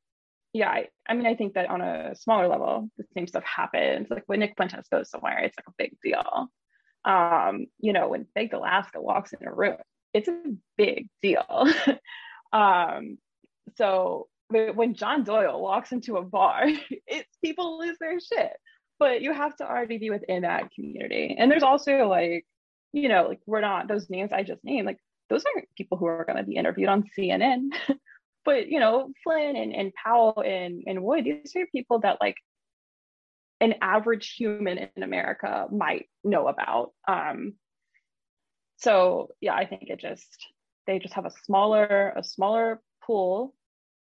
[0.53, 4.09] yeah, I, I, mean, I think that on a smaller level, the same stuff happens.
[4.11, 6.49] Like when Nick Fuentes goes somewhere, it's like a big deal.
[7.05, 9.77] Um, you know, when Baked Alaska walks in a room,
[10.15, 10.43] it's a
[10.77, 11.67] big deal.
[12.53, 13.19] um,
[13.77, 16.65] so when John Doyle walks into a bar,
[17.07, 18.53] it's people lose their shit.
[18.99, 21.37] But you have to already be within that community.
[21.39, 22.45] And there's also like,
[22.93, 24.99] you know, like we're not those names I just named, like
[25.31, 27.69] those aren't people who are going to be interviewed on CNN
[28.49, 32.37] but you know flynn and, and powell and, and wood these are people that like
[33.61, 36.93] an average human in america might know about.
[37.07, 37.55] Um
[38.79, 40.47] so yeah i think it just
[40.87, 43.55] they just have a smaller a smaller pool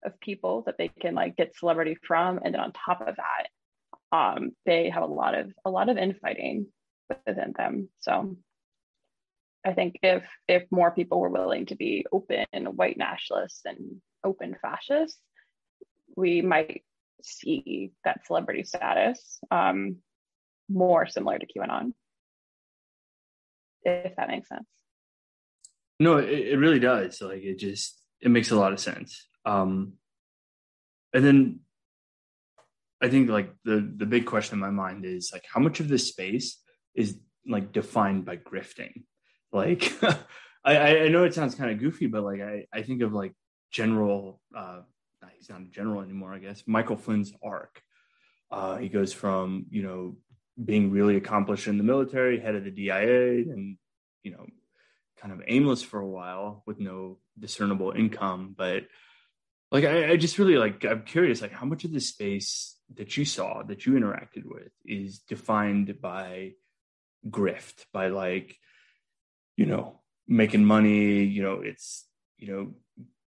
[0.06, 4.16] of people that they can like get celebrity from and then on top of that
[4.16, 6.66] um they have a lot of a lot of infighting
[7.26, 7.90] within them.
[7.98, 8.38] So
[9.66, 12.46] i think if if more people were willing to be open
[12.80, 15.20] white nationalists and open fascists,
[16.16, 16.82] we might
[17.22, 19.96] see that celebrity status um,
[20.68, 21.92] more similar to QAnon,
[23.84, 24.66] if that makes sense.
[25.98, 27.20] No, it, it really does.
[27.20, 29.26] Like it just it makes a lot of sense.
[29.44, 29.94] Um,
[31.12, 31.60] and then
[33.02, 35.88] I think like the the big question in my mind is like how much of
[35.88, 36.58] this space
[36.94, 39.04] is like defined by grifting?
[39.52, 39.92] Like
[40.64, 43.32] I, I know it sounds kind of goofy, but like I, I think of like
[43.70, 44.80] general uh,
[45.36, 47.82] he's not a general anymore i guess michael flynn's arc.
[48.50, 50.16] Uh, he goes from you know
[50.62, 53.76] being really accomplished in the military head of the dia and
[54.24, 54.44] you know
[55.18, 58.54] kind of aimless for a while with no discernible income.
[58.56, 58.84] But
[59.70, 63.16] like I, I just really like i'm curious like how much of the space that
[63.16, 66.52] you saw that you interacted with is defined by
[67.28, 68.56] grift by like
[69.56, 72.06] you know making money you know it's
[72.38, 72.74] you know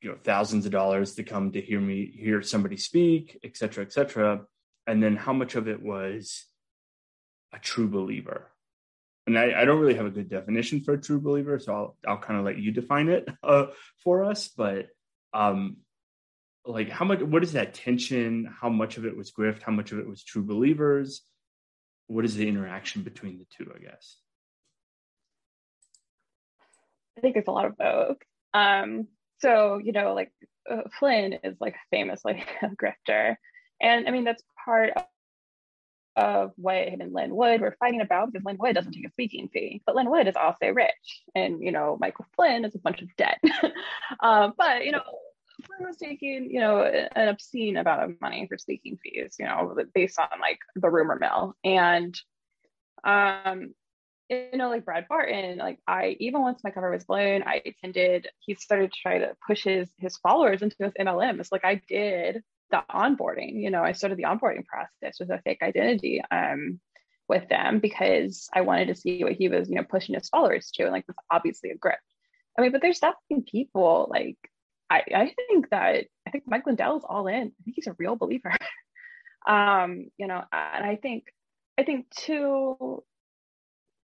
[0.04, 3.82] you know thousands of dollars to come to hear me hear somebody speak et cetera
[3.82, 4.42] et cetera.
[4.86, 6.44] And then how much of it was
[7.54, 8.50] a true believer?
[9.26, 11.96] And I, I don't really have a good definition for a true believer so i'll,
[12.06, 13.68] I'll kind of let you define it uh,
[14.04, 14.88] for us but
[15.32, 15.78] um
[16.66, 18.50] like how much what is that tension?
[18.60, 19.62] How much of it was grift?
[19.62, 21.22] How much of it was true believers?
[22.06, 24.18] What is the interaction between the two i guess?
[27.16, 28.18] I think it's a lot of both.
[28.52, 29.08] Um
[29.44, 30.32] so you know like
[30.70, 33.36] uh, flynn is like famously a grifter.
[33.80, 35.04] And i mean that's part of,
[36.16, 39.10] of what him and lin wood were fighting about because lin wood doesn't take a
[39.10, 39.82] speaking fee.
[39.84, 41.22] But lin wood is also rich.
[41.34, 43.40] And you know michael flynn is a bunch of debt.
[44.20, 45.02] Um, but you know
[45.66, 49.76] flynn was taking you know an obscene amount of money for speaking fees you know
[49.94, 51.54] based on like the rumor mill.
[51.62, 52.18] And
[53.04, 53.74] um
[54.28, 58.28] you know, like Brad Barton, like I even once my cover was blown, I attended,
[58.40, 61.48] he started to try to push his his followers into his MLMs.
[61.52, 65.62] Like I did the onboarding, you know, I started the onboarding process with a fake
[65.62, 66.80] identity um
[67.28, 70.70] with them because I wanted to see what he was, you know, pushing his followers
[70.74, 70.84] to.
[70.84, 71.98] And like was obviously a grip.
[72.58, 74.38] I mean, but there's definitely people like
[74.90, 77.34] I, I think that I think Mike Lindell's all in.
[77.34, 78.52] I think he's a real believer.
[79.46, 81.24] um, you know, and I think
[81.76, 83.02] I think too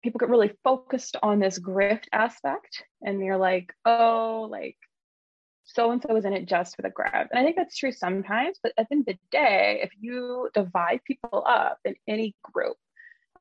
[0.02, 4.76] people get really focused on this grift aspect and you're like, oh, like
[5.64, 7.26] so and so is in it just for the grab.
[7.30, 10.48] And I think that's true sometimes, but at the end of the day, if you
[10.54, 12.76] divide people up in any group,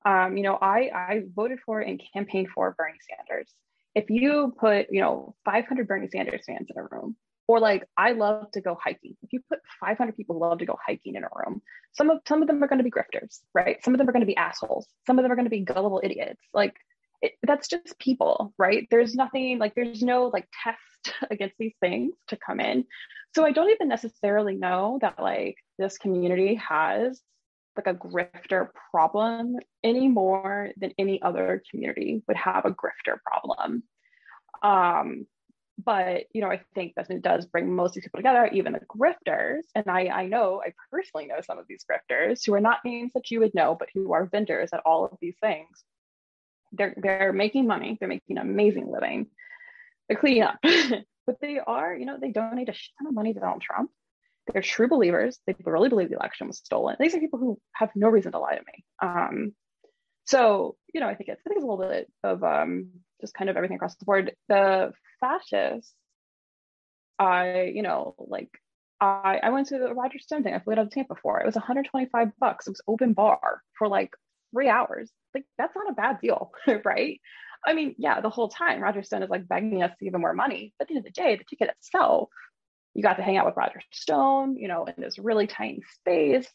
[0.06, 3.54] um, you know, I I voted for and campaigned for Bernie Sanders.
[3.96, 7.16] If you put, you know, 500 Bernie Sanders fans in a room,
[7.48, 9.16] or like I love to go hiking.
[9.24, 11.62] If you put 500 people who love to go hiking in a room,
[11.94, 13.84] some of some of them are going to be grifters, right?
[13.84, 14.88] Some of them are going to be assholes.
[15.06, 16.42] Some of them are going to be gullible idiots.
[16.54, 16.76] Like
[17.22, 18.88] it, that's just people, right?
[18.92, 22.86] There's nothing like there's no like test against these things to come in.
[23.36, 27.22] So I don't even necessarily know that like this community has
[27.76, 33.84] like a grifter problem any more than any other community would have a grifter problem.
[34.64, 35.28] Um,
[35.84, 38.74] but you know, I think that it does bring most of these people together, even
[38.74, 39.62] the grifters.
[39.76, 43.12] And I, I know, I personally know some of these grifters who are not names
[43.14, 45.84] that you would know, but who are vendors at all of these things.
[46.72, 47.98] They're they're making money.
[48.00, 49.28] They're making an amazing living.
[50.08, 53.40] They're cleaning up, but they are, you know, they donate a ton of money to
[53.40, 53.92] Donald Trump.
[54.52, 55.40] They're true believers.
[55.46, 56.96] They really believe the election was stolen.
[57.00, 58.86] These are people who have no reason to lie to me.
[59.02, 59.54] Um,
[60.26, 62.90] so, you know, I think it's I think it's a little bit of um,
[63.22, 64.34] just kind of everything across the board.
[64.48, 65.94] The fascists,
[67.20, 68.50] I, you know, like
[69.00, 70.54] I, I went to the Roger Stone thing.
[70.54, 71.46] I flew out of Tampa for it.
[71.46, 72.68] was 125 bucks.
[72.68, 74.12] It was open bar for like
[74.52, 75.12] three hours.
[75.34, 76.52] Like that's not a bad deal,
[76.86, 77.20] right?
[77.66, 80.22] I mean, yeah, the whole time Roger Stone is like begging us to give him
[80.22, 80.74] more money.
[80.78, 82.30] But at the end of the day, the ticket itself,
[82.94, 86.48] you got to hang out with Roger Stone, you know, in this really tiny space.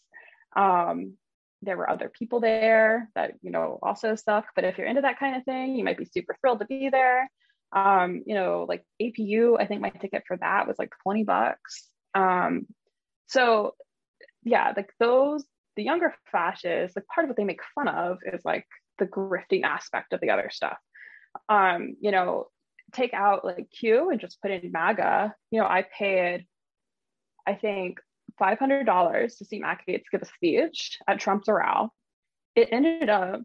[0.56, 1.14] Um,
[1.62, 5.18] there were other people there that you know also suck but if you're into that
[5.18, 7.30] kind of thing you might be super thrilled to be there.
[7.74, 11.88] Um you know like apu i think my ticket for that was like 20 bucks.
[12.14, 12.66] Um
[13.28, 13.74] so
[14.42, 15.44] yeah like those
[15.76, 18.66] the younger fascists like part of what they make fun of is like
[18.98, 20.78] the grifting aspect of the other stuff.
[21.48, 22.48] Um you know
[22.92, 25.34] take out like q and just put in maga.
[25.50, 26.46] You know i paid
[27.46, 27.98] i think
[28.42, 31.90] $500 to see Matt Gaetz give a speech at Trump's Doral.
[32.56, 33.40] It ended up,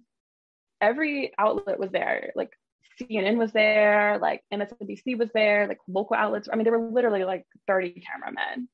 [0.82, 2.32] every outlet was there.
[2.36, 2.52] Like
[3.00, 6.50] CNN was there, like MSNBC was there, like local outlets.
[6.52, 8.68] I mean, there were literally like 30 cameramen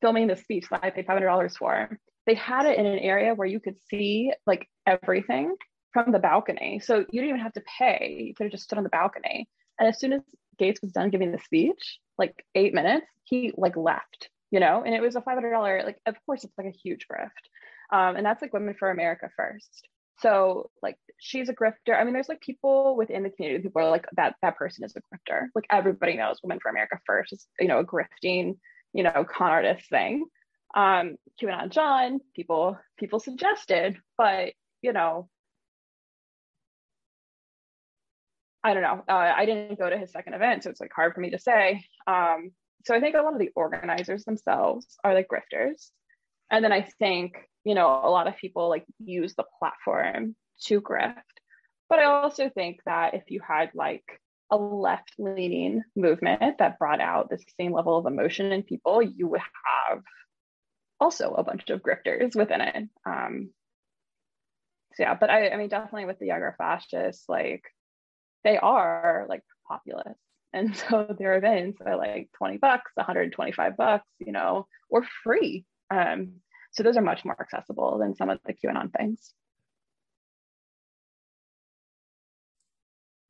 [0.00, 1.98] filming the speech that I paid $500 for.
[2.26, 5.54] They had it in an area where you could see like everything
[5.92, 6.80] from the balcony.
[6.80, 8.24] So you didn't even have to pay.
[8.26, 9.48] You could have just stood on the balcony.
[9.78, 10.22] And as soon as
[10.60, 14.94] Gaetz was done giving the speech, like eight minutes, he like left you know, and
[14.94, 17.30] it was a $500, like, of course, it's like a huge grift.
[17.92, 19.88] Um, and that's like Women for America First.
[20.20, 21.98] So, like, she's a grifter.
[21.98, 24.94] I mean, there's like people within the community, people are like, that, that person is
[24.96, 25.46] a grifter.
[25.54, 28.56] Like, everybody knows Women for America First is, you know, a grifting,
[28.92, 30.26] you know, con artist thing.
[30.74, 35.28] Um, QAnon John, people, people suggested, but, you know,
[38.66, 39.04] I don't know.
[39.08, 41.38] Uh, I didn't go to his second event, so it's like hard for me to
[41.38, 41.84] say.
[42.08, 42.50] Um,
[42.86, 45.90] so I think a lot of the organizers themselves are like grifters.
[46.52, 47.34] And then I think,
[47.64, 51.14] you know, a lot of people like use the platform to grift.
[51.88, 54.04] But I also think that if you had like
[54.52, 59.26] a left leaning movement that brought out the same level of emotion in people, you
[59.26, 59.40] would
[59.90, 60.02] have
[61.00, 62.88] also a bunch of grifters within it.
[63.04, 63.50] Um,
[64.94, 67.64] so yeah, but I, I mean, definitely with the younger fascists, like
[68.44, 70.20] they are like populist
[70.56, 75.64] and so their events are like 20 bucks, 125 bucks, you know, or free.
[75.90, 76.40] Um,
[76.72, 79.32] so those are much more accessible than some of the QAnon things.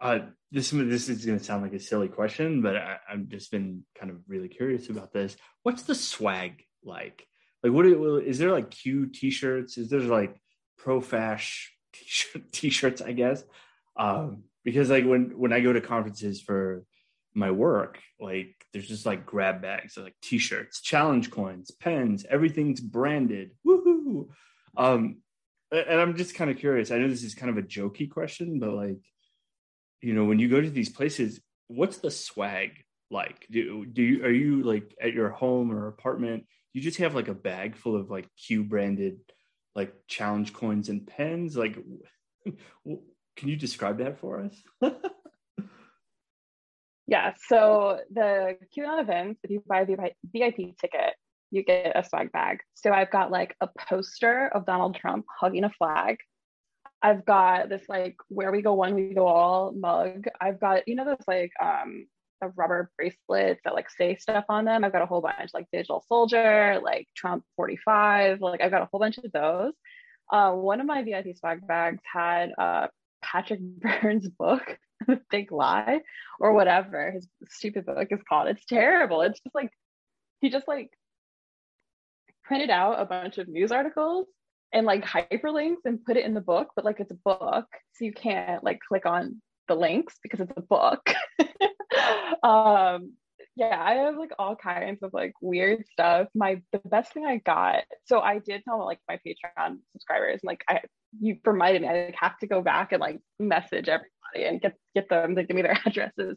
[0.01, 0.18] Uh,
[0.53, 3.85] this this is going to sound like a silly question, but I, have just been
[3.99, 5.37] kind of really curious about this.
[5.62, 7.27] What's the swag like?
[7.62, 9.79] Like, what is there like Q t-shirts?
[9.79, 10.39] Is there like
[10.77, 11.72] pro fash
[12.53, 13.01] t-shirts?
[13.01, 13.43] I guess
[13.97, 16.85] um, because like when when I go to conferences for
[17.37, 23.51] my work like there's just like grab bags like t-shirts challenge coins pens everything's branded.
[23.66, 24.28] Woohoo!
[24.76, 25.18] Um
[25.72, 28.61] and i'm just kind of curious i know this is kind of a jokey question
[28.61, 28.99] but like
[30.01, 32.70] you know when you go to these places what's the swag
[33.11, 33.47] like?
[33.51, 37.28] Do, do you are you like at your home or apartment you just have like
[37.28, 39.18] a bag full of like q branded
[39.74, 41.57] like challenge coins and pens?
[41.57, 41.78] Like
[42.45, 44.62] can you describe that for us
[47.07, 49.96] Yeah, so the QAnon events, if you buy the
[50.32, 51.14] VIP ticket,
[51.50, 52.59] you get a swag bag.
[52.74, 56.16] So I've got like a poster of Donald Trump hugging a flag.
[57.02, 60.26] I've got this like where we go one, we go all mug.
[60.40, 62.07] I've got, you know, those like um
[62.40, 64.84] the rubber bracelets that like say stuff on them.
[64.84, 68.88] I've got a whole bunch like digital soldier, like Trump 45, like I've got a
[68.90, 69.72] whole bunch of those.
[70.30, 72.88] Uh, one of my VIP swag bags had uh,
[73.22, 74.76] Patrick Byrne's book
[75.30, 76.01] big lie
[76.40, 78.49] or whatever his stupid book is called.
[78.49, 79.22] It's terrible.
[79.22, 79.70] It's just like
[80.40, 80.90] he just like
[82.44, 84.26] printed out a bunch of news articles
[84.72, 88.05] and like hyperlinks and put it in the book, but like it's a book, so
[88.05, 91.14] you can't like click on the links because it's a book.
[92.42, 93.12] um
[93.57, 96.28] yeah, I have like all kinds of like weird stuff.
[96.34, 100.62] My the best thing I got, so I did tell like my Patreon subscribers, like
[100.68, 100.82] I
[101.18, 104.74] you reminded me, I like, have to go back and like message every and get
[104.95, 106.37] get them to give me their addresses.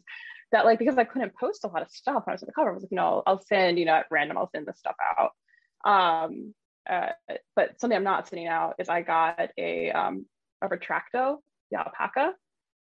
[0.52, 2.52] That like because I couldn't post a lot of stuff when I was on the
[2.52, 4.96] cover, I was like, no, I'll send, you know, at random, I'll send this stuff
[5.18, 5.30] out.
[5.84, 6.54] Um,
[6.88, 7.10] uh,
[7.54, 10.26] but something I'm not sending out is I got a um
[10.62, 11.38] a retracto,
[11.70, 12.34] the alpaca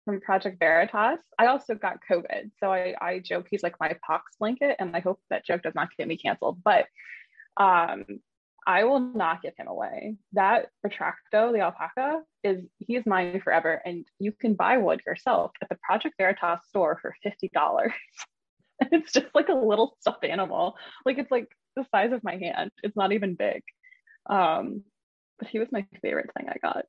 [0.06, 1.20] from Project Veritas.
[1.38, 2.52] I also got COVID.
[2.60, 5.76] So I, I joke he's like my pox blanket, and I hope that joke does
[5.76, 6.60] not get me canceled.
[6.64, 6.86] But
[7.58, 8.06] um,
[8.70, 10.18] I will not give him away.
[10.34, 13.82] That Retracto, the alpaca, is he's mine forever.
[13.84, 17.92] And you can buy one yourself at the Project Veritas store for $50.
[18.92, 20.76] it's just like a little stuffed animal.
[21.04, 22.70] Like it's like the size of my hand.
[22.84, 23.64] It's not even big.
[24.30, 24.84] Um,
[25.40, 26.86] but he was my favorite thing I got.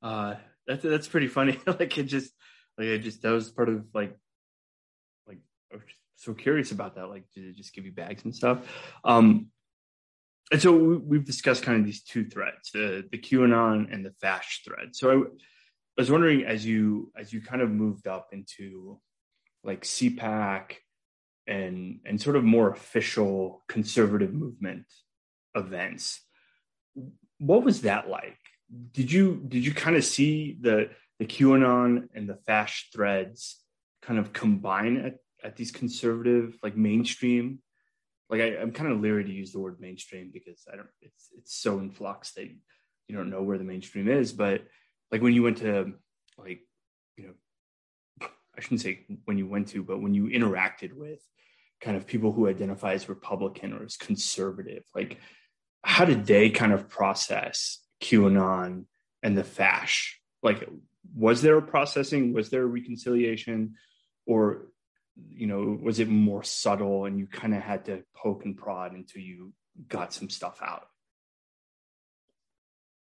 [0.00, 0.34] Uh,
[0.66, 1.60] that's that's pretty funny.
[1.66, 2.32] like it just
[2.78, 4.16] like it just that was part of like
[5.28, 5.40] like
[6.16, 7.08] so curious about that.
[7.08, 8.58] Like, did they just give you bags and stuff?
[9.04, 9.48] Um,
[10.52, 14.12] and so we, have discussed kind of these two threads, the the QAnon and the
[14.20, 14.94] Fash thread.
[14.94, 15.22] So I, I
[15.98, 19.00] was wondering as you as you kind of moved up into
[19.64, 20.76] like CPAC
[21.46, 24.84] and and sort of more official conservative movement
[25.54, 26.20] events,
[27.38, 28.38] what was that like?
[28.92, 33.62] did you did you kind of see the the QAnon and the Fash threads
[34.02, 37.60] kind of combine at, at these conservative like mainstream?
[38.28, 41.28] Like I, am kind of leery to use the word mainstream because I don't it's
[41.36, 42.48] it's so in flux that
[43.08, 44.32] you don't know where the mainstream is.
[44.32, 44.62] But
[45.12, 45.94] like when you went to
[46.38, 46.60] like
[47.16, 51.20] you know I shouldn't say when you went to, but when you interacted with
[51.80, 55.18] kind of people who identify as Republican or as conservative, like
[55.86, 58.86] how did they kind of process QAnon
[59.22, 60.20] and the Fash?
[60.42, 60.68] Like,
[61.14, 62.32] was there a processing?
[62.32, 63.74] Was there a reconciliation?
[64.26, 64.66] Or,
[65.30, 68.92] you know, was it more subtle and you kind of had to poke and prod
[68.92, 69.52] until you
[69.88, 70.86] got some stuff out?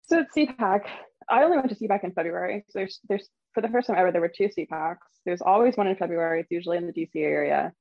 [0.09, 0.83] So at CPAC,
[1.29, 2.65] I only went to CPAC in February.
[2.69, 4.99] So there's, there's for the first time ever, there were two CPACs.
[5.25, 6.41] There's always one in February.
[6.41, 7.73] It's usually in the DC area.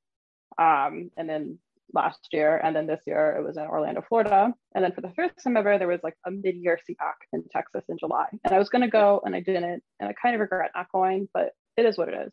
[0.58, 1.58] Um, and then
[1.92, 4.52] last year, and then this year it was in Orlando, Florida.
[4.74, 7.84] And then for the first time ever, there was like a mid-year CPAC in Texas
[7.88, 8.26] in July.
[8.44, 10.90] And I was going to go, and I didn't, and I kind of regret not
[10.92, 12.32] going, but it is what it is.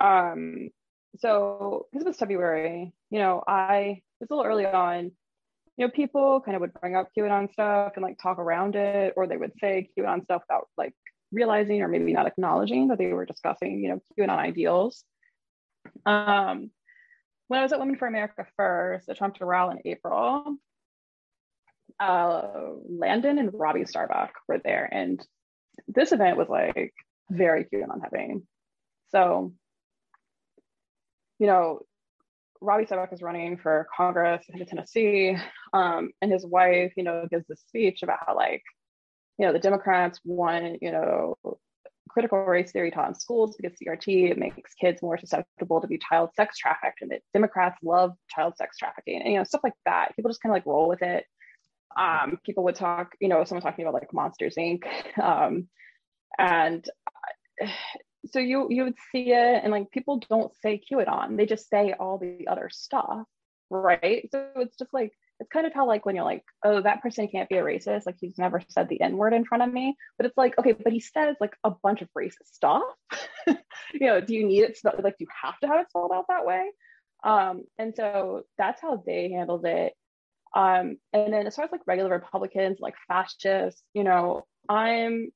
[0.00, 0.70] Um,
[1.18, 5.12] so because it was February, you know, I was a little early on.
[5.76, 9.14] You know, people kind of would bring up QAnon stuff and like talk around it,
[9.16, 10.94] or they would say QAnon stuff without like
[11.32, 15.04] realizing or maybe not acknowledging that they were discussing, you know, QAnon ideals.
[16.06, 16.70] Um,
[17.48, 20.56] when I was at Women for America first, the Trump rally in April,
[22.00, 22.50] uh,
[22.88, 24.88] Landon and Robbie Starbuck were there.
[24.90, 25.24] And
[25.88, 26.94] this event was like
[27.30, 28.36] very QAnon heavy.
[29.10, 29.52] So,
[31.44, 31.80] you know,
[32.62, 35.36] Robbie Starbuck is running for Congress in Tennessee,
[35.74, 38.62] um, and his wife, you know, gives this speech about how like,
[39.36, 41.36] you know, the Democrats want, you know,
[42.08, 45.98] critical race theory taught in schools because CRT it makes kids more susceptible to be
[45.98, 49.74] child sex trafficked, and that Democrats love child sex trafficking, and you know stuff like
[49.84, 50.16] that.
[50.16, 51.26] People just kind of like roll with it.
[51.94, 54.84] Um, people would talk, you know, someone talking about like Monsters Inc.
[55.22, 55.68] Um,
[56.38, 56.88] and
[57.62, 57.68] uh,
[58.30, 61.94] so you you would see it, and like people don't say QAnon, they just say
[61.98, 63.26] all the other stuff,
[63.70, 64.28] right?
[64.32, 67.28] So it's just like it's kind of how like when you're like, oh, that person
[67.28, 69.96] can't be a racist, like he's never said the N word in front of me.
[70.16, 72.82] But it's like, okay, but he says like a bunch of racist stuff.
[73.46, 73.56] you
[74.00, 76.26] know, do you need it spelled like do you have to have it spelled out
[76.28, 76.70] that way?
[77.24, 79.94] Um, and so that's how they handled it.
[80.54, 85.30] Um, and then as far as like regular Republicans, like fascists, you know, I'm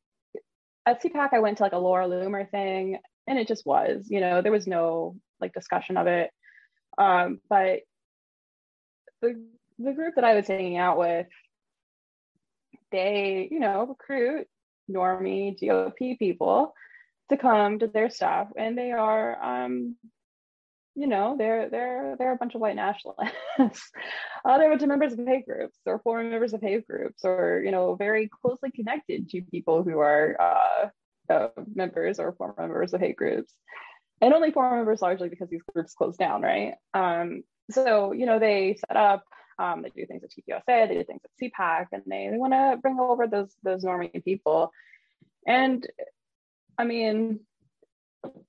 [0.89, 4.20] at CPAC, I went to like a Laura Loomer thing, and it just was, you
[4.20, 6.30] know, there was no like discussion of it.
[6.97, 7.80] Um, but
[9.20, 9.45] the
[9.78, 11.26] the group that I was hanging out with,
[12.91, 14.49] they, you know, recruit
[14.91, 16.74] normie GOP people
[17.28, 19.97] to come to their stuff, and they are, um,
[20.99, 23.32] you know, they're they're they're a bunch of white nationalists.
[23.59, 27.62] uh, they're bunch of members of hate groups, or former members of hate groups, or
[27.64, 32.92] you know, very closely connected to people who are uh, uh, members or former members
[32.92, 33.53] of hate groups,
[34.20, 36.74] and only former members largely because these groups closed down, right?
[36.94, 39.22] Um, so you know, they set up
[39.61, 42.55] um, they do things at TPUSA, they do things at CPAC, and they, they want
[42.55, 44.72] to bring over those those normie people.
[45.46, 45.86] And
[46.76, 47.40] I mean,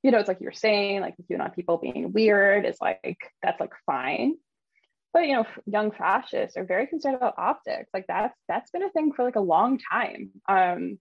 [0.04, 3.60] you know, it's like you're saying, like you know, people being weird is like that's
[3.60, 4.36] like fine.
[5.14, 7.90] But you know, young fascists are very concerned about optics.
[7.94, 10.32] Like that's that's been a thing for like a long time.
[10.48, 11.00] Um,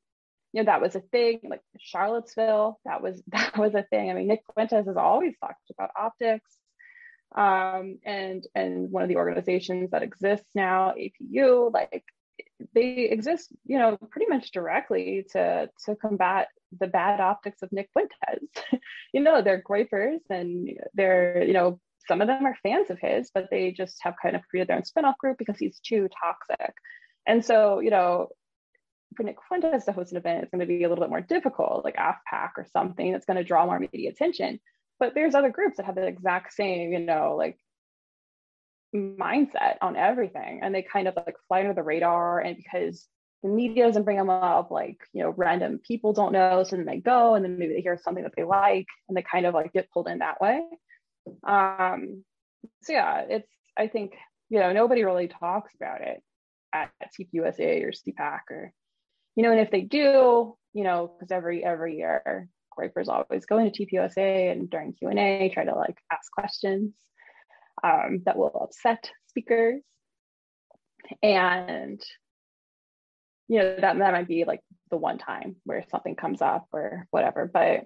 [0.53, 1.41] you know, that was a thing.
[1.45, 4.11] Like Charlottesville, that was that was a thing.
[4.11, 6.59] I mean, Nick Fuentes has always talked about optics
[7.37, 12.05] um, and and one of the organizations that exists now, APU, like
[12.75, 17.91] they exist, you know, pretty much directly to to combat the bad optics of Nick
[17.93, 18.49] Fuentes.
[19.13, 23.31] you know, they're Groypers and they're, you know, some of them are fans of his,
[23.33, 26.75] but they just have kind of created their own spinoff group because he's too toxic.
[27.27, 28.29] And so, you know,
[29.17, 31.21] for Nick Fuentes to host an event, it's going to be a little bit more
[31.21, 34.61] difficult, like AFPAC or something that's going to draw more media attention.
[34.99, 37.59] But there's other groups that have the exact same, you know, like
[38.95, 42.41] mindset on everything, and they kind of like fly under the radar.
[42.41, 43.07] And because
[43.43, 46.87] the media doesn't bring them up, like you know, random people don't know, so then
[46.87, 49.55] they go, and then maybe they hear something that they like, and they kind of
[49.55, 50.63] like get pulled in that way.
[51.47, 52.25] Um,
[52.83, 54.15] so yeah, it's I think
[54.49, 56.23] you know nobody really talks about it
[56.73, 58.73] at TPUSA or CPAC or
[59.37, 63.59] you know, and if they do, you know, because every every year Groyper's always go
[63.59, 66.93] into TPUSA and during Q and A try to like ask questions
[67.83, 69.83] um, that will upset speakers,
[71.23, 72.03] and
[73.49, 74.61] you know that that might be like
[74.91, 77.51] the one time where something comes up or whatever.
[77.53, 77.85] But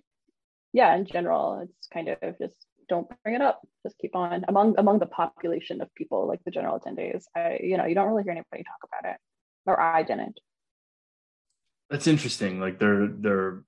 [0.73, 2.57] yeah, in general, it's kind of just
[2.89, 3.61] don't bring it up.
[3.85, 7.25] Just keep on among among the population of people, like the general attendees.
[7.37, 9.19] I, you know, you don't really hear anybody talk about it,
[9.67, 10.39] or I didn't.
[11.91, 12.61] That's interesting.
[12.61, 13.65] Like they're they're.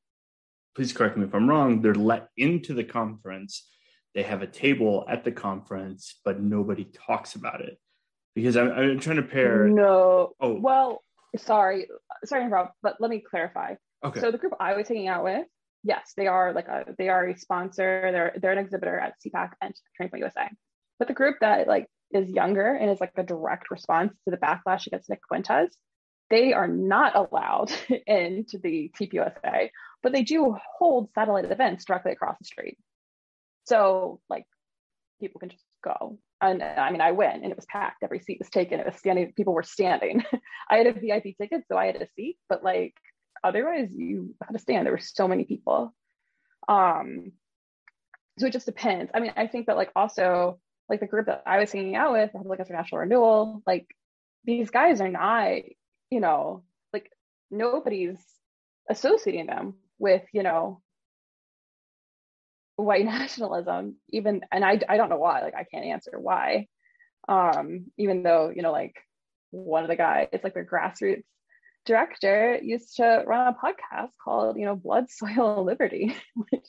[0.74, 1.82] Please correct me if I'm wrong.
[1.82, 3.68] They're let into the conference.
[4.14, 7.78] They have a table at the conference, but nobody talks about it
[8.34, 9.66] because I'm, I'm trying to pair.
[9.66, 10.32] No.
[10.40, 10.54] Oh.
[10.60, 11.02] Well,
[11.36, 11.88] sorry,
[12.24, 13.74] sorry, Rob, but let me clarify.
[14.04, 14.20] Okay.
[14.20, 15.46] So the group I was hanging out with,
[15.82, 18.10] yes, they are like a they are a sponsor.
[18.12, 20.48] They're they're an exhibitor at CPAC and Turning Point USA.
[20.98, 24.36] But the group that like is younger and is like a direct response to the
[24.36, 25.76] backlash against Nick Fuentes,
[26.30, 27.72] they are not allowed
[28.06, 29.70] into the TPUSA,
[30.02, 32.78] but they do hold satellite events directly across the street.
[33.64, 34.44] So like
[35.20, 36.18] people can just go.
[36.40, 38.02] And I mean, I went and it was packed.
[38.02, 38.80] Every seat was taken.
[38.80, 39.32] It was standing.
[39.32, 40.24] People were standing.
[40.70, 42.36] I had a VIP ticket, so I had a seat.
[42.48, 42.94] But like
[43.44, 45.94] otherwise you had to stand there were so many people
[46.66, 47.30] um
[48.38, 50.58] so it just depends i mean i think that like also
[50.88, 53.86] like the group that i was hanging out with like international renewal like
[54.44, 55.58] these guys are not
[56.10, 57.10] you know like
[57.50, 58.18] nobody's
[58.88, 60.80] associating them with you know
[62.76, 66.66] white nationalism even and i i don't know why like i can't answer why
[67.28, 68.96] um even though you know like
[69.50, 71.22] one of the guys it's like their grassroots
[71.84, 76.66] director used to run a podcast called, you know, Blood, Soil, Liberty, which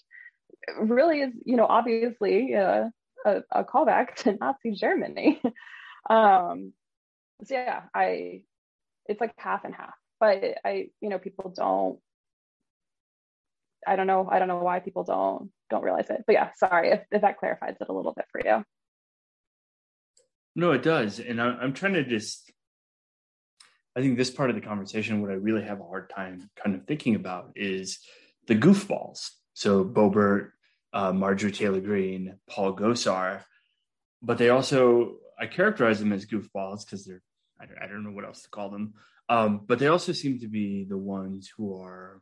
[0.80, 2.92] really is, you know, obviously a,
[3.26, 5.42] a, a callback to Nazi Germany.
[6.10, 6.74] um,
[7.44, 8.42] so yeah, I,
[9.08, 12.00] it's like half and half, but I, you know, people don't,
[13.88, 16.92] I don't know, I don't know why people don't, don't realize it, but yeah, sorry
[16.92, 18.64] if, if that clarifies it a little bit for you.
[20.56, 21.20] No, it does.
[21.20, 22.52] And I, I'm trying to just
[23.96, 26.76] I think this part of the conversation, what I really have a hard time kind
[26.76, 28.00] of thinking about is
[28.48, 29.30] the goofballs.
[29.54, 30.52] So Boebert,
[30.92, 33.44] uh, Marjorie Taylor Greene, Paul Gosar,
[34.22, 37.22] but they also I characterize them as goofballs because they're
[37.60, 38.96] I don't, I don't, know what else to call them,
[39.30, 42.22] um, but they also seem to be the ones who are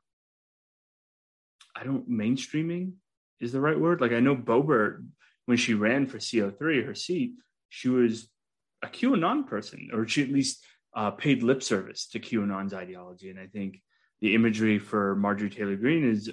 [1.76, 2.94] I don't mainstreaming
[3.40, 4.02] is the right word.
[4.02, 5.04] Like I know Boebert
[5.46, 7.34] when she ran for CO3, her seat,
[7.70, 8.30] she was
[8.82, 10.64] a QAnon person, or she at least
[10.96, 13.30] uh, paid lip service to QAnon's ideology.
[13.30, 13.82] And I think
[14.22, 16.30] the imagery for Marjorie Taylor Greene is,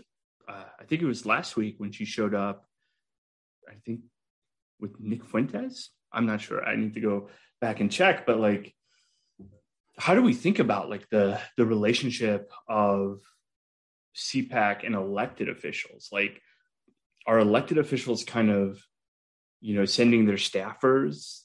[0.48, 2.66] uh, I think it was last week when she showed up,
[3.68, 4.00] I think
[4.78, 5.90] with Nick Fuentes.
[6.12, 6.64] I'm not sure.
[6.64, 7.28] I need to go
[7.60, 8.74] back and check, but like,
[9.98, 13.20] how do we think about like the the relationship of
[14.16, 16.08] CPAC and elected officials?
[16.12, 16.40] Like,
[17.26, 18.82] are elected officials kind of,
[19.60, 21.40] you know, sending their staffers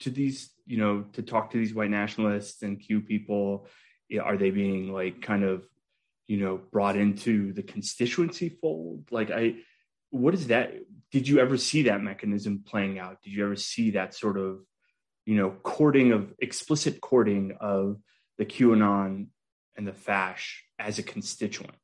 [0.00, 3.66] to these you know to talk to these white nationalists and Q people?
[4.22, 5.64] Are they being like kind of
[6.26, 9.08] you know brought into the constituency fold?
[9.10, 9.56] Like I,
[10.10, 10.74] what is that?
[11.10, 13.22] Did you ever see that mechanism playing out?
[13.22, 14.60] Did you ever see that sort of
[15.24, 17.96] you know courting of explicit courting of
[18.36, 19.26] the QAnon
[19.76, 21.74] and the FASH as a constituent?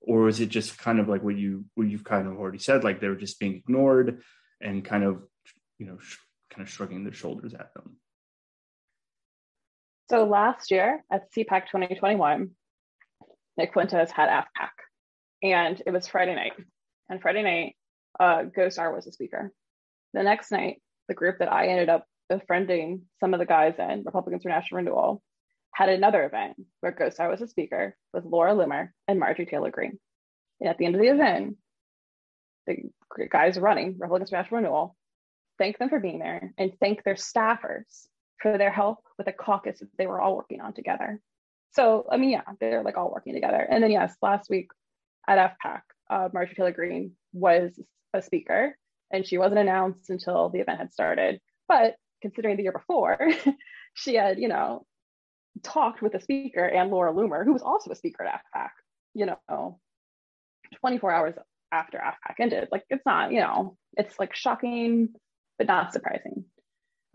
[0.00, 2.84] Or is it just kind of like what you what you've kind of already said,
[2.84, 4.22] like they're just being ignored
[4.60, 5.22] and kind of
[5.78, 6.18] you know sh-
[6.50, 7.96] kind of shrugging their shoulders at them?
[10.10, 12.50] So last year at CPAC 2021,
[13.58, 14.70] Nick Fuentes had AFPAC,
[15.42, 16.52] and it was Friday night.
[17.10, 17.76] And Friday night,
[18.18, 19.52] uh, Gosar was a speaker.
[20.14, 24.04] The next night, the group that I ended up befriending some of the guys in
[24.04, 25.22] Republicans for National Renewal
[25.78, 30.00] had another event where Gosar was a speaker with Laura Loomer and Marjorie Taylor Greene.
[30.60, 31.56] And at the end of the event,
[32.66, 32.90] the
[33.30, 34.96] guys running Republicans for National Renewal
[35.56, 38.08] thanked them for being there and thanked their staffers
[38.42, 41.20] for their help with a caucus that they were all working on together.
[41.70, 43.64] So, I mean, yeah, they're like all working together.
[43.70, 44.70] And then, yes, last week
[45.28, 47.78] at AFPAC, uh, Marjorie Taylor Greene was
[48.12, 48.76] a speaker
[49.12, 51.40] and she wasn't announced until the event had started.
[51.68, 53.30] But considering the year before,
[53.94, 54.84] she had, you know,
[55.62, 58.70] talked with the speaker and Laura Loomer, who was also a speaker at AFPAC,
[59.14, 59.78] you know,
[60.80, 61.34] 24 hours
[61.72, 62.68] after AFPAC ended.
[62.70, 65.10] Like it's not, you know, it's like shocking,
[65.58, 66.44] but not surprising.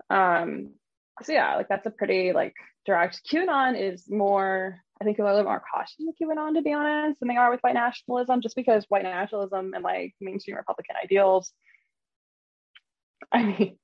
[0.10, 0.74] Um,
[1.22, 2.56] so yeah, like that's a pretty like
[2.86, 3.22] direct.
[3.32, 7.30] QAnon is more, I think, a little more cautious with QAnon to be honest, than
[7.30, 11.52] they are with white nationalism, just because white nationalism and like mainstream Republican ideals.
[13.32, 13.78] I mean,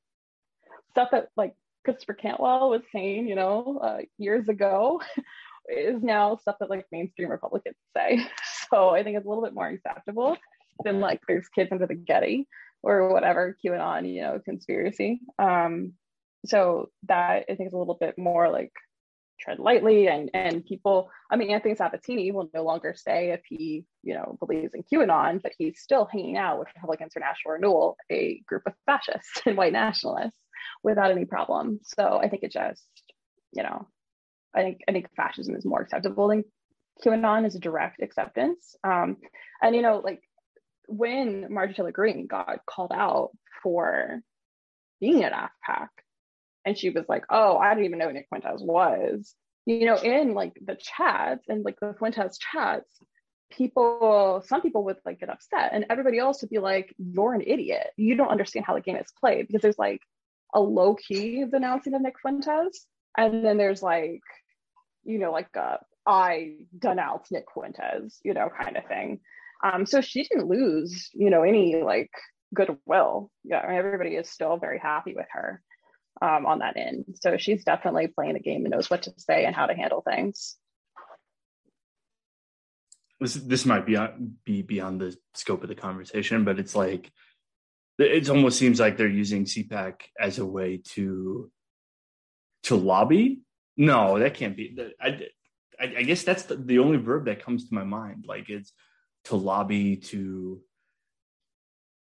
[0.92, 1.54] stuff that like
[1.86, 5.02] Christopher Cantwell was saying, you know, uh, years ago,
[5.70, 8.26] is now stuff that like mainstream Republicans say.
[8.72, 10.38] So I think it's a little bit more acceptable
[10.84, 12.48] than like there's kids under the Getty
[12.84, 15.22] or whatever QAnon, you know, conspiracy.
[15.40, 15.94] Um,
[16.46, 18.72] so that I think is a little bit more like
[19.40, 23.86] tread lightly and and people i mean anthony sabatini will no longer say if he
[24.04, 27.98] you know believes in qanon but he's still hanging out with republicans for national renewal
[28.12, 30.36] a group of fascists and white nationalists
[30.84, 32.84] without any problem so i think it just
[33.54, 33.88] you know
[34.56, 36.44] i think i think fascism is more acceptable than
[37.04, 39.18] qanon is a direct acceptance um
[39.62, 40.22] and you know like
[40.88, 43.30] when marjorie taylor greene got called out
[43.64, 44.22] for
[45.00, 45.88] being at afpac
[46.66, 49.36] and she was like, "Oh, I didn't even know Nick Fuentes was."
[49.66, 52.90] You know, in like the chats and like the Fuentes chats,
[53.52, 57.42] people, some people would like get upset, and everybody else would be like, "You're an
[57.42, 57.92] idiot.
[57.98, 60.02] You don't understand how the game is played." Because there's like
[60.54, 62.86] a low key denouncing of Nick Fuentes,
[63.18, 64.22] and then there's like,
[65.04, 69.20] you know, like a I denounce Nick Fuentes, you know, kind of thing.
[69.64, 72.12] Um, so she didn't lose, you know, any like
[72.54, 73.30] goodwill.
[73.44, 75.62] Yeah, everybody is still very happy with her
[76.22, 77.06] um, on that end.
[77.22, 80.02] So she's definitely playing the game and knows what to say and how to handle
[80.02, 80.56] things.
[83.20, 83.98] This this might be
[84.46, 87.12] be beyond the scope of the conversation, but it's like
[88.00, 91.52] it almost seems like they're using CPAC as a way to
[92.64, 93.42] to lobby.
[93.78, 94.78] No, that can't be.
[95.02, 95.28] I
[95.80, 98.26] I, guess that's the, the only verb that comes to my mind.
[98.28, 98.74] Like it's
[99.26, 100.62] to lobby to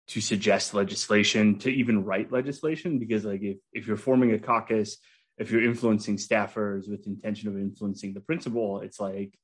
[0.08, 4.98] to suggest legislation, to even write legislation, because like if, if you're forming a caucus,
[5.38, 9.38] if you're influencing staffers with intention of influencing the principal, it's like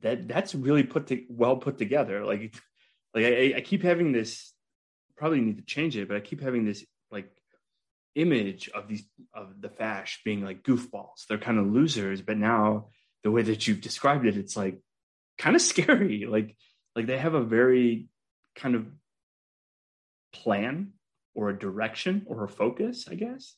[0.00, 2.24] that that's really put to, well put together.
[2.24, 2.54] Like
[3.14, 4.52] like I, I keep having this
[5.16, 7.30] probably need to change it, but I keep having this like
[8.14, 9.04] image of these
[9.34, 11.26] of the fash being like goofballs.
[11.28, 12.88] They're kind of losers, but now
[13.22, 14.80] the way that you've described it, it's like
[15.38, 16.26] kind of scary.
[16.26, 16.56] Like
[16.94, 18.08] like they have a very
[18.56, 18.86] kind of
[20.32, 20.92] plan
[21.34, 23.54] or a direction or a focus, I guess.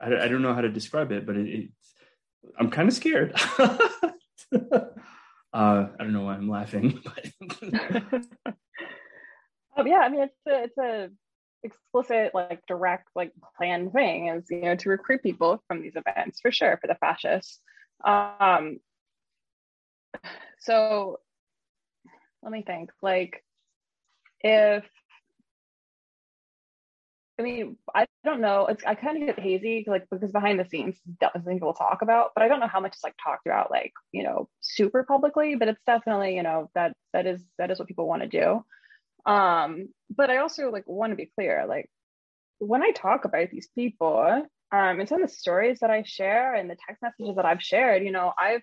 [0.00, 1.94] I, I don't know how to describe it, but it, it's,
[2.58, 3.32] I'm kind of scared.
[3.58, 4.86] uh,
[5.52, 8.54] I don't know why I'm laughing, but.
[9.78, 11.10] um, yeah, I mean, it's a, it's a
[11.62, 16.40] explicit, like direct, like planned thing is, you know, to recruit people from these events
[16.40, 17.60] for sure for the fascists.
[18.04, 18.78] Um,
[20.58, 21.20] so
[22.42, 23.44] let me think, like,
[24.40, 24.84] if
[27.38, 28.66] I mean, I don't know.
[28.66, 32.32] It's I kind of get hazy, like because behind the scenes, definitely we'll talk about,
[32.34, 35.54] but I don't know how much is like talked about, like you know, super publicly.
[35.54, 38.64] But it's definitely you know that that is that is what people want to do.
[39.26, 41.90] Um, but I also like want to be clear, like
[42.58, 46.54] when I talk about these people, um, and some of the stories that I share
[46.54, 48.62] and the text messages that I've shared, you know, I've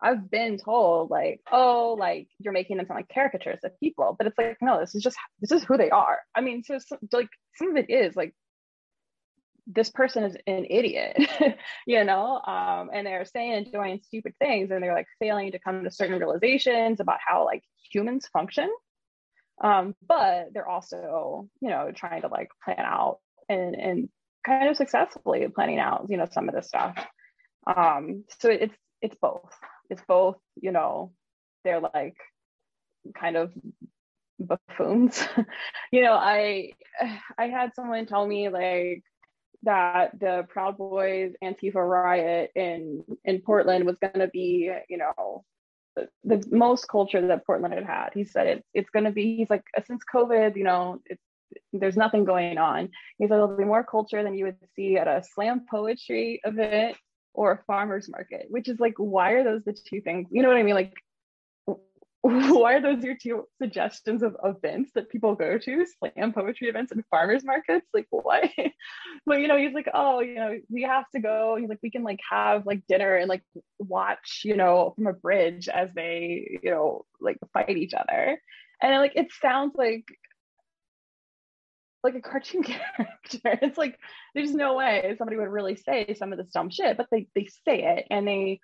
[0.00, 4.26] I've been told like, oh, like you're making them sound like caricatures of people, but
[4.26, 6.18] it's like, no, this is just this is who they are.
[6.34, 8.34] I mean, so, so like some of it is like
[9.66, 11.16] this person is an idiot,
[11.86, 15.58] you know, um, and they're saying and doing stupid things, and they're like failing to
[15.58, 18.70] come to certain realizations about how like humans function.
[19.62, 24.08] Um, but they're also, you know, trying to like plan out and and
[24.46, 26.96] kind of successfully planning out, you know, some of this stuff.
[27.66, 29.52] Um, so it's it's both
[29.90, 31.12] it's both you know
[31.64, 32.16] they're like
[33.18, 33.52] kind of
[34.38, 35.22] buffoons
[35.92, 36.70] you know i
[37.38, 39.02] i had someone tell me like
[39.62, 45.44] that the proud boys antifa riot in in portland was going to be you know
[46.24, 49.50] the, most culture that portland had had he said it's it's going to be he's
[49.50, 51.00] like uh, since covid you know
[51.72, 52.90] there's nothing going on.
[53.18, 56.96] He said there'll be more culture than you would see at a slam poetry event
[57.34, 60.28] or a farmer's market, which is like, why are those the two things?
[60.30, 60.74] You know what I mean?
[60.74, 60.94] Like,
[62.28, 65.86] why are those your two suggestions of events that people go to?
[65.98, 67.86] Slam poetry events and farmers markets?
[67.94, 68.52] Like why?
[69.26, 71.56] But you know he's like oh you know we have to go.
[71.58, 73.42] He's like we can like have like dinner and like
[73.78, 78.40] watch you know from a bridge as they you know like fight each other.
[78.82, 80.04] And like it sounds like
[82.02, 83.58] like a cartoon character.
[83.62, 83.98] It's like
[84.34, 87.46] there's no way somebody would really say some of this dumb shit, but they they
[87.64, 88.60] say it and they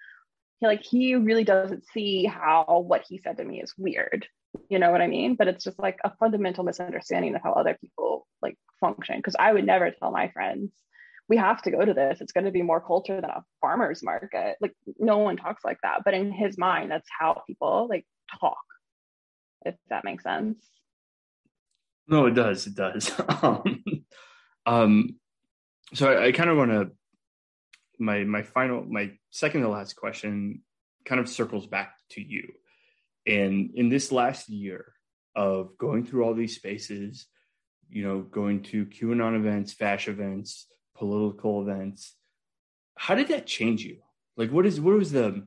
[0.69, 4.27] like he really doesn't see how what he said to me is weird.
[4.69, 5.35] You know what I mean?
[5.35, 9.17] But it's just like a fundamental misunderstanding of how other people like function.
[9.17, 10.73] Because I would never tell my friends,
[11.29, 12.21] we have to go to this.
[12.21, 14.57] It's going to be more culture than a farmer's market.
[14.61, 16.03] Like no one talks like that.
[16.05, 18.07] But in his mind, that's how people like
[18.41, 18.59] talk,
[19.65, 20.65] if that makes sense.
[22.07, 22.67] No, it does.
[22.67, 23.11] It does.
[23.43, 23.85] um,
[24.67, 25.17] um,
[25.95, 26.91] so I, I kind of want to
[27.99, 30.63] my my final my second to last question
[31.05, 32.53] kind of circles back to you.
[33.27, 34.93] And in this last year
[35.35, 37.27] of going through all these spaces,
[37.89, 40.67] you know, going to QAnon events, fash events,
[40.97, 42.15] political events,
[42.97, 43.99] how did that change you?
[44.37, 45.47] Like, what is what was the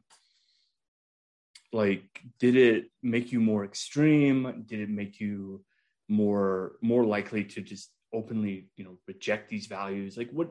[1.74, 2.22] like?
[2.40, 4.64] Did it make you more extreme?
[4.68, 5.64] Did it make you
[6.08, 10.18] more more likely to just openly, you know, reject these values?
[10.18, 10.50] Like, what?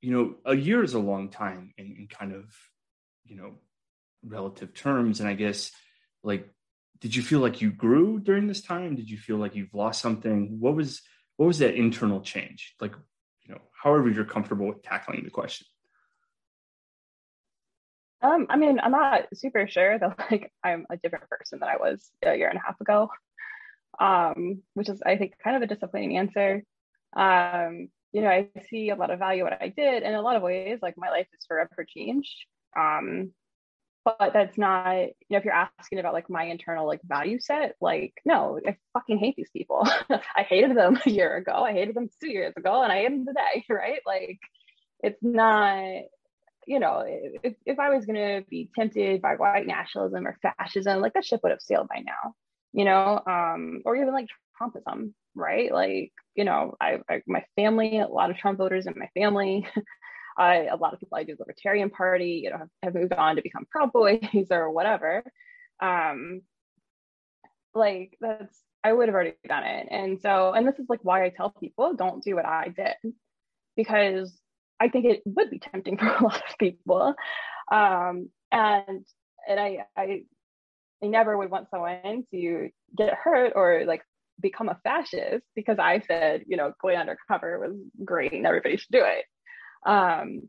[0.00, 2.44] You know, a year is a long time in, in kind of,
[3.24, 3.54] you know,
[4.24, 5.72] relative terms, and I guess
[6.22, 6.48] like
[7.00, 8.96] did you feel like you grew during this time?
[8.96, 10.58] Did you feel like you've lost something?
[10.60, 11.02] What was
[11.36, 12.74] what was that internal change?
[12.80, 12.94] Like
[13.44, 15.66] you know however you're comfortable with tackling the question.
[18.22, 21.76] Um i mean i'm not super sure that like i'm a different person than i
[21.76, 23.10] was a year and a half ago.
[24.00, 26.64] Um which is i think kind of a disappointing answer.
[27.14, 30.36] Um you know i see a lot of value what i did in a lot
[30.36, 33.30] of ways like my life is forever changed um
[34.06, 37.74] but that's not you know if you're asking about like my internal like value set
[37.78, 39.86] like no i fucking hate these people.
[40.36, 41.52] I hated them a year ago.
[41.52, 44.00] I hated them two years ago and i hate them today right?
[44.06, 44.38] Like
[45.00, 45.82] it's not
[46.66, 51.00] you know if, if i was going to be tempted by white nationalism or fascism
[51.00, 52.34] like that ship would have sailed by now
[52.72, 53.22] you know?
[53.26, 54.26] Um or even like
[54.60, 58.94] trumpism right like you know I, I my family a lot of trump voters in
[58.96, 59.66] my family
[60.38, 63.14] I, a lot of people I do the Libertarian Party, you know, have, have moved
[63.14, 65.24] on to become Proud Boys or whatever.
[65.80, 66.42] Um,
[67.74, 69.88] like that's I would have already done it.
[69.90, 73.14] And so, and this is like why I tell people don't do what I did
[73.76, 74.38] because
[74.78, 77.14] I think it would be tempting for a lot of people.
[77.70, 79.04] Um, and
[79.48, 80.22] and I, I
[81.02, 84.02] I never would want someone to get hurt or like
[84.40, 88.92] become a fascist because I said, you know, going undercover was great and everybody should
[88.92, 89.24] do it.
[89.88, 90.48] Um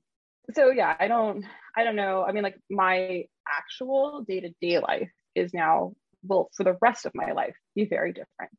[0.54, 1.44] so yeah i don't
[1.76, 2.24] i don't know.
[2.24, 7.32] I mean like my actual day-to-day life is now will for the rest of my
[7.34, 8.52] life be very different.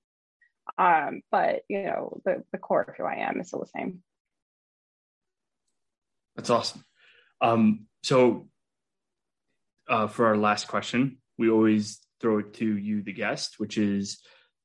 [0.78, 4.02] Um but you know the the core of who i am is still the same.
[6.36, 6.84] That's awesome.
[7.40, 8.48] Um so
[9.88, 14.20] uh for our last question we always throw it to you the guest which is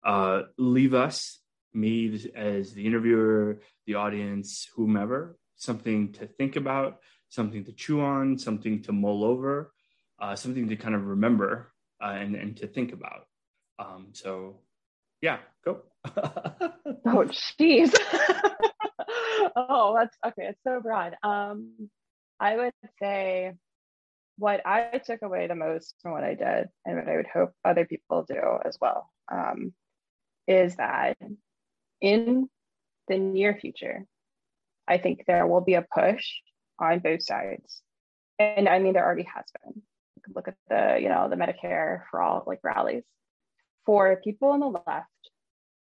[0.05, 1.39] uh leave us
[1.73, 6.99] me as the interviewer the audience whomever something to think about,
[7.29, 9.73] something to chew on, something to mull over,
[10.21, 11.71] uh, something to kind of remember
[12.03, 13.25] uh, and, and to think about.
[13.79, 14.59] Um, so,
[15.21, 15.81] yeah, go.
[16.05, 17.25] oh,
[17.59, 17.95] jeez.
[19.55, 20.49] oh, that's okay.
[20.49, 21.15] It's so broad.
[21.23, 21.89] Um,
[22.39, 23.53] I would say
[24.37, 27.53] what I took away the most from what I did, and what I would hope
[27.63, 29.73] other people do as well, um,
[30.47, 31.17] is that
[32.01, 32.49] in
[33.07, 34.05] the near future,
[34.87, 36.25] I think there will be a push
[36.79, 37.81] on both sides.
[38.39, 39.81] And I mean, there already has been.
[40.33, 43.03] Look at the, you know, the Medicare for all like rallies
[43.85, 45.07] for people on the left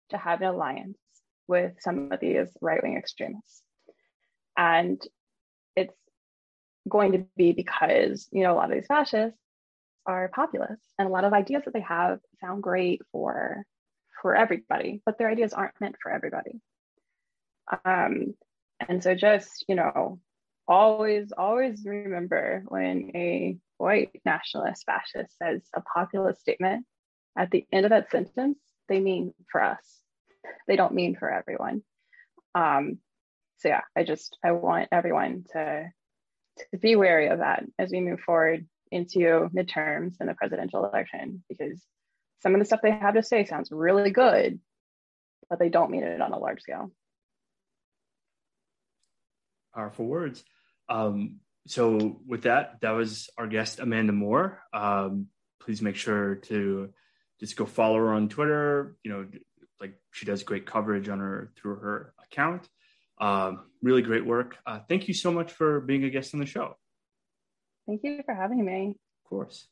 [0.09, 0.97] to have an alliance
[1.47, 3.61] with some of these right wing extremists.
[4.57, 5.01] And
[5.75, 5.95] it's
[6.89, 9.39] going to be because, you know, a lot of these fascists
[10.05, 13.63] are populist and a lot of ideas that they have sound great for
[14.25, 16.59] for everybody, but their ideas aren't meant for everybody.
[17.85, 18.33] Um,
[18.79, 20.19] and so just, you know,
[20.67, 26.87] always, always remember when a white nationalist fascist says a populist statement,
[27.37, 28.57] at the end of that sentence,
[28.89, 30.01] they mean for us.
[30.67, 31.83] They don't mean for everyone.
[32.55, 32.97] Um,
[33.57, 35.87] so yeah, I just I want everyone to
[36.71, 41.43] to be wary of that as we move forward into midterms and the presidential election
[41.47, 41.85] because
[42.41, 44.59] some of the stuff they have to say sounds really good,
[45.49, 46.91] but they don't mean it on a large scale
[49.75, 50.43] powerful words.
[50.89, 54.61] Um, so with that, that was our guest Amanda Moore.
[54.73, 55.27] Um,
[55.61, 56.89] please make sure to
[57.39, 58.95] just go follow her on Twitter.
[59.03, 59.27] You know,
[59.81, 62.67] like she does great coverage on her through her account.
[63.19, 64.57] Um, really great work.
[64.65, 66.75] Uh, thank you so much for being a guest on the show.
[67.87, 68.97] Thank you for having me.
[69.23, 69.67] Of course.